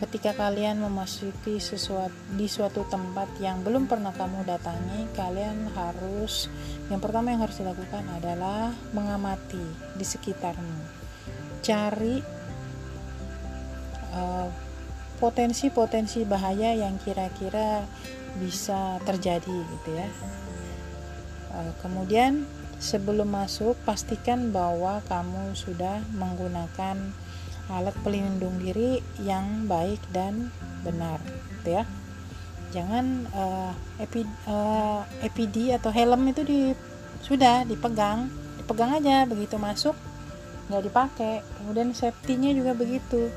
ketika 0.01 0.33
kalian 0.33 0.81
memasuki 0.81 1.61
sesuatu 1.61 2.15
di 2.33 2.49
suatu 2.49 2.87
tempat 2.89 3.29
yang 3.43 3.61
belum 3.61 3.91
pernah 3.91 4.15
kamu 4.15 4.47
datangi 4.47 5.11
kalian 5.13 5.69
harus 5.77 6.49
yang 6.89 7.03
pertama 7.03 7.35
yang 7.35 7.45
harus 7.45 7.61
dilakukan 7.61 8.05
adalah 8.17 8.73
mengamati 8.97 9.63
di 9.99 10.05
sekitarmu. 10.07 10.81
Cari 11.63 12.17
uh, 14.17 14.49
potensi-potensi 15.21 16.25
bahaya 16.25 16.75
yang 16.75 16.99
kira-kira 16.99 17.85
bisa 18.41 18.99
terjadi 19.05 19.53
gitu 19.53 19.91
ya. 19.93 20.09
Uh, 21.53 21.73
kemudian 21.85 22.49
Sebelum 22.83 23.31
masuk, 23.31 23.79
pastikan 23.87 24.51
bahwa 24.51 24.99
kamu 25.07 25.55
sudah 25.55 26.03
menggunakan 26.19 27.15
alat 27.73 27.97
pelindung 28.05 28.61
diri 28.61 29.01
yang 29.25 29.65
baik 29.65 29.99
dan 30.13 30.53
benar, 30.85 31.19
gitu 31.61 31.81
ya. 31.81 31.85
Jangan 32.73 33.29
uh, 33.33 33.73
epi, 34.01 34.25
uh, 34.49 35.05
eh, 35.21 35.29
EPD 35.29 35.77
atau 35.77 35.93
helm 35.93 36.25
itu 36.29 36.43
di 36.45 36.61
sudah 37.21 37.65
dipegang, 37.69 38.29
dipegang 38.61 38.97
aja 38.97 39.25
begitu 39.29 39.57
masuk 39.61 39.97
nggak 40.69 40.85
dipakai. 40.89 41.35
Kemudian 41.61 41.93
safety-nya 41.93 42.57
juga 42.57 42.73
begitu. 42.73 43.29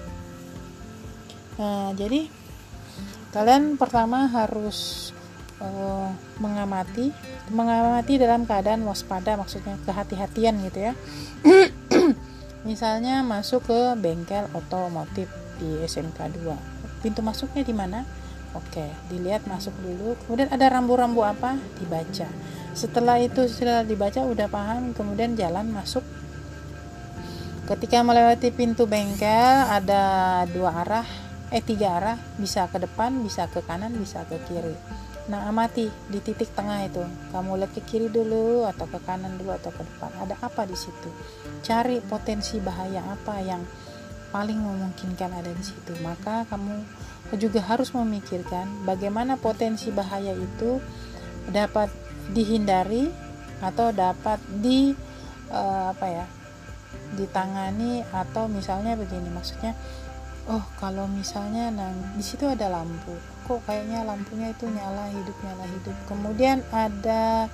Nah, 1.60 1.92
jadi 1.96 2.32
kalian 3.36 3.76
pertama 3.76 4.32
harus 4.32 5.12
uh, 5.60 6.10
mengamati 6.40 7.12
mengamati 7.52 8.18
dalam 8.18 8.48
keadaan 8.48 8.88
waspada 8.88 9.38
maksudnya 9.38 9.78
kehati-hatian 9.86 10.56
gitu 10.66 10.80
ya 10.92 10.94
misalnya 12.66 13.22
masuk 13.22 13.70
ke 13.70 13.94
bengkel 14.02 14.50
otomotif 14.58 15.30
di 15.62 15.80
SMK 15.86 16.34
2 16.44 16.76
pintu 17.06 17.22
masuknya 17.22 17.62
di 17.62 17.70
mana? 17.70 18.02
Oke 18.58 18.90
dilihat 19.14 19.46
masuk 19.46 19.78
dulu. 19.86 20.18
Kemudian 20.26 20.50
ada 20.50 20.66
rambu-rambu 20.74 21.22
apa? 21.22 21.54
Dibaca. 21.78 22.26
Setelah 22.74 23.22
itu 23.22 23.46
setelah 23.46 23.86
dibaca 23.86 24.26
udah 24.26 24.50
paham 24.50 24.98
kemudian 24.98 25.38
jalan 25.38 25.70
masuk. 25.70 26.02
Ketika 27.70 28.02
melewati 28.02 28.50
pintu 28.50 28.90
bengkel 28.90 29.70
ada 29.70 30.44
dua 30.50 30.82
arah 30.82 31.06
eh 31.54 31.62
tiga 31.62 32.02
arah. 32.02 32.18
Bisa 32.42 32.66
ke 32.66 32.82
depan 32.82 33.22
bisa 33.22 33.46
ke 33.54 33.62
kanan 33.62 33.94
bisa 33.94 34.26
ke 34.26 34.42
kiri 34.50 34.74
Nah, 35.26 35.50
amati 35.50 35.90
di 35.90 36.20
titik 36.22 36.54
tengah 36.54 36.86
itu. 36.86 37.02
Kamu 37.34 37.58
lihat 37.58 37.74
ke 37.74 37.82
kiri 37.82 38.14
dulu 38.14 38.62
atau 38.70 38.86
ke 38.86 39.02
kanan 39.02 39.42
dulu 39.42 39.58
atau 39.58 39.74
ke 39.74 39.82
depan. 39.82 40.14
Ada 40.22 40.38
apa 40.38 40.70
di 40.70 40.78
situ? 40.78 41.10
Cari 41.66 41.98
potensi 42.06 42.62
bahaya 42.62 43.02
apa 43.10 43.42
yang 43.42 43.66
paling 44.30 44.62
memungkinkan 44.62 45.34
ada 45.34 45.50
di 45.50 45.66
situ. 45.66 45.98
Maka 46.06 46.46
kamu 46.46 46.86
juga 47.42 47.58
harus 47.66 47.90
memikirkan 47.90 48.86
bagaimana 48.86 49.34
potensi 49.34 49.90
bahaya 49.90 50.38
itu 50.38 50.78
dapat 51.50 51.90
dihindari 52.30 53.10
atau 53.66 53.90
dapat 53.90 54.38
di 54.62 54.94
uh, 55.50 55.90
apa 55.90 56.06
ya? 56.06 56.28
ditangani 57.16 58.02
atau 58.12 58.50
misalnya 58.50 58.98
begini 58.98 59.30
maksudnya 59.32 59.78
oh 60.50 60.64
kalau 60.78 61.10
misalnya 61.10 61.74
nah, 61.74 61.92
di 62.14 62.24
situ 62.24 62.46
ada 62.46 62.70
lampu. 62.70 63.14
Kok 63.46 63.62
kayaknya 63.66 64.02
lampunya 64.06 64.50
itu 64.54 64.66
nyala 64.66 65.10
hidup 65.14 65.38
nyala 65.46 65.66
hidup. 65.70 65.96
Kemudian 66.10 66.66
ada 66.74 67.50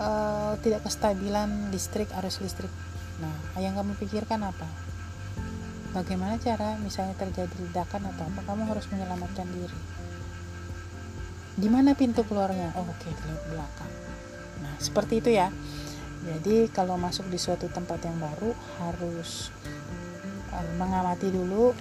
uh, 0.00 0.52
tidak 0.64 0.88
kestabilan 0.88 1.68
listrik 1.68 2.08
arus 2.20 2.40
listrik. 2.40 2.72
Nah 3.20 3.60
yang 3.60 3.76
kamu 3.76 3.96
pikirkan 4.00 4.40
apa? 4.44 4.68
Bagaimana 5.90 6.38
cara 6.38 6.78
misalnya 6.78 7.18
terjadi 7.18 7.50
ledakan 7.66 8.14
atau 8.14 8.24
apa 8.24 8.40
kamu 8.46 8.62
harus 8.70 8.86
menyelamatkan 8.88 9.48
diri? 9.50 9.80
Di 11.60 11.68
mana 11.68 11.92
pintu 11.92 12.24
keluarnya? 12.24 12.72
Oh 12.78 12.86
oke 12.86 12.96
okay, 12.96 13.12
di 13.12 13.32
belakang. 13.52 13.92
Nah 14.64 14.74
seperti 14.80 15.20
itu 15.20 15.36
ya. 15.36 15.52
Jadi 16.20 16.68
kalau 16.72 17.00
masuk 17.00 17.28
di 17.32 17.40
suatu 17.40 17.68
tempat 17.72 18.04
yang 18.04 18.16
baru 18.20 18.52
harus 18.80 19.48
uh, 20.52 20.70
mengamati 20.76 21.32
dulu 21.32 21.72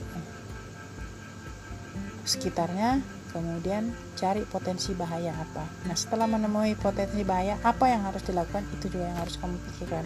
sekitarnya 2.29 3.01
kemudian 3.33 3.93
cari 4.17 4.45
potensi 4.45 4.93
bahaya 4.93 5.33
apa. 5.33 5.65
Nah 5.85 5.97
setelah 5.97 6.29
menemui 6.29 6.77
potensi 6.77 7.21
bahaya 7.25 7.57
apa 7.65 7.89
yang 7.89 8.05
harus 8.05 8.21
dilakukan? 8.25 8.65
Itu 8.77 8.89
juga 8.93 9.09
yang 9.09 9.17
harus 9.21 9.37
kamu 9.41 9.57
pikirkan. 9.69 10.05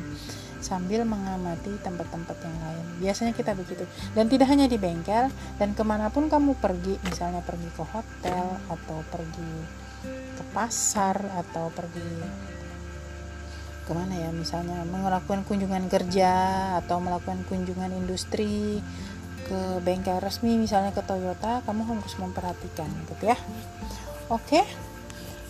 Sambil 0.63 1.03
mengamati 1.03 1.75
tempat-tempat 1.83 2.37
yang 2.39 2.55
lain. 2.63 2.85
Biasanya 3.03 3.35
kita 3.35 3.51
begitu. 3.55 3.83
Dan 4.15 4.31
tidak 4.31 4.47
hanya 4.47 4.71
di 4.71 4.79
bengkel 4.79 5.27
dan 5.59 5.75
ke 5.75 5.83
mana 5.83 6.07
pun 6.07 6.31
kamu 6.31 6.55
pergi 6.59 6.95
misalnya 7.03 7.43
pergi 7.43 7.67
ke 7.75 7.83
hotel 7.83 8.45
atau 8.71 8.97
pergi 9.11 9.83
ke 10.07 10.43
pasar 10.55 11.19
atau 11.43 11.71
pergi 11.71 12.11
ke 13.83 13.91
mana 13.91 14.15
ya 14.15 14.31
misalnya 14.31 14.79
melakukan 14.87 15.43
kunjungan 15.43 15.91
kerja 15.91 16.31
atau 16.79 17.03
melakukan 17.03 17.43
kunjungan 17.51 17.91
industri 17.91 18.79
ke 19.43 19.83
bengkel 19.83 20.19
resmi 20.23 20.55
misalnya 20.55 20.95
ke 20.95 21.03
Toyota 21.03 21.61
kamu 21.67 21.83
harus 21.85 22.13
memperhatikan 22.19 22.89
gitu 23.11 23.31
ya 23.31 23.37
oke 24.31 24.61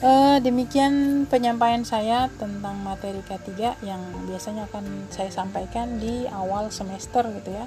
uh, 0.03 0.37
demikian 0.43 1.25
penyampaian 1.31 1.87
saya 1.87 2.27
tentang 2.35 2.77
materi 2.83 3.23
K3 3.23 3.79
yang 3.85 4.01
biasanya 4.27 4.67
akan 4.69 5.09
saya 5.09 5.31
sampaikan 5.31 5.97
di 5.97 6.27
awal 6.27 6.69
semester 6.69 7.23
gitu 7.41 7.53
ya 7.53 7.65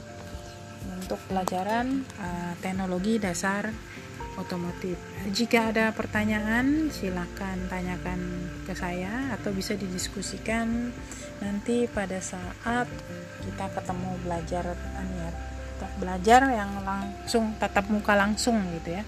untuk 1.01 1.19
pelajaran 1.31 2.03
uh, 2.19 2.53
teknologi 2.61 3.19
dasar 3.23 3.71
otomotif. 4.37 5.01
Jika 5.33 5.73
ada 5.73 5.91
pertanyaan, 5.97 6.93
silakan 6.93 7.67
tanyakan 7.73 8.21
ke 8.69 8.77
saya 8.77 9.33
atau 9.33 9.51
bisa 9.51 9.73
didiskusikan 9.75 10.93
nanti 11.41 11.89
pada 11.89 12.21
saat 12.21 12.89
kita 13.45 13.67
ketemu 13.73 14.11
belajar 14.25 14.65
ya, 14.77 15.31
belajar 16.01 16.47
yang 16.49 16.81
langsung 16.85 17.53
tatap 17.61 17.89
muka 17.93 18.17
langsung 18.17 18.57
gitu 18.81 18.97
ya. 18.97 19.03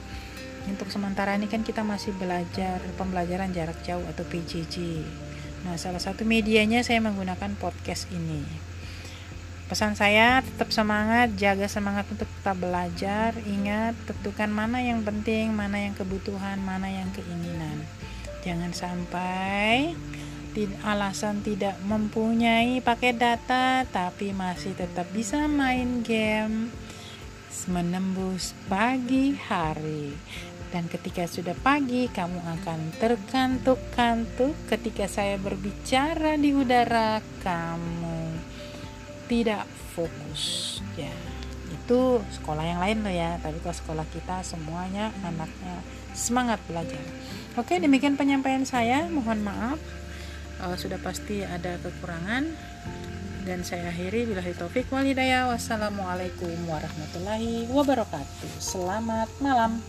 Untuk 0.69 0.93
sementara 0.93 1.33
ini 1.37 1.49
kan 1.49 1.65
kita 1.65 1.81
masih 1.81 2.13
belajar 2.21 2.85
pembelajaran 3.01 3.49
jarak 3.57 3.81
jauh 3.85 4.05
atau 4.05 4.25
PJJ 4.29 5.01
nah 5.67 5.75
salah 5.75 5.99
satu 5.99 6.23
medianya 6.23 6.87
saya 6.87 7.03
menggunakan 7.03 7.51
podcast 7.59 8.07
ini. 8.15 8.47
Pesan 9.69 9.93
saya 9.99 10.41
tetap 10.41 10.73
semangat 10.73 11.37
jaga 11.37 11.69
semangat 11.69 12.09
untuk 12.09 12.25
tetap 12.41 12.57
belajar. 12.57 13.37
Ingat 13.45 13.93
tentukan 14.09 14.49
mana 14.49 14.81
yang 14.81 15.05
penting 15.05 15.53
mana 15.53 15.85
yang 15.85 15.93
kebutuhan 15.93 16.57
mana 16.65 16.89
yang 16.89 17.13
keinginan. 17.13 17.85
Jangan 18.47 18.73
sampai 18.73 19.93
alasan 20.83 21.45
tidak 21.47 21.79
mempunyai 21.87 22.83
paket 22.83 23.21
data 23.21 23.87
tapi 23.87 24.35
masih 24.35 24.75
tetap 24.75 25.07
bisa 25.15 25.47
main 25.47 26.03
game. 26.03 26.73
Menembus 27.69 28.57
pagi 28.65 29.37
hari. 29.37 30.17
Dan 30.73 30.89
ketika 30.89 31.29
sudah 31.29 31.53
pagi 31.61 32.09
kamu 32.09 32.41
akan 32.41 32.97
terkantuk-kantuk 32.97 34.57
ketika 34.73 35.05
saya 35.05 35.37
berbicara 35.37 36.41
di 36.41 36.57
udara 36.57 37.21
kamu. 37.45 38.41
Tidak 39.29 39.65
fokus. 39.93 40.81
Ya 40.97 41.13
itu 41.89 42.21
sekolah 42.41 42.65
yang 42.65 42.81
lain 42.81 42.99
loh 43.05 43.13
ya. 43.13 43.37
Tapi 43.41 43.61
kalau 43.61 43.77
sekolah 43.77 44.07
kita 44.13 44.41
semuanya 44.45 45.13
anaknya 45.25 45.81
semangat 46.17 46.61
belajar. 46.69 47.01
Oke 47.57 47.81
demikian 47.81 48.17
penyampaian 48.17 48.65
saya. 48.65 49.09
Mohon 49.09 49.49
maaf 49.49 49.81
Eh, 50.59 50.77
sudah 50.79 50.99
pasti 50.99 51.47
ada 51.47 51.79
kekurangan. 51.79 52.45
Dan 53.47 53.65
saya 53.65 53.89
akhiri 53.89 54.29
bila 54.29 54.45
taufik 54.45 54.91
wal 54.93 55.07
hidayah. 55.07 55.49
Wassalamualaikum 55.49 56.53
warahmatullahi 56.69 57.71
wabarakatuh. 57.73 58.51
Selamat 58.61 59.31
malam. 59.41 59.81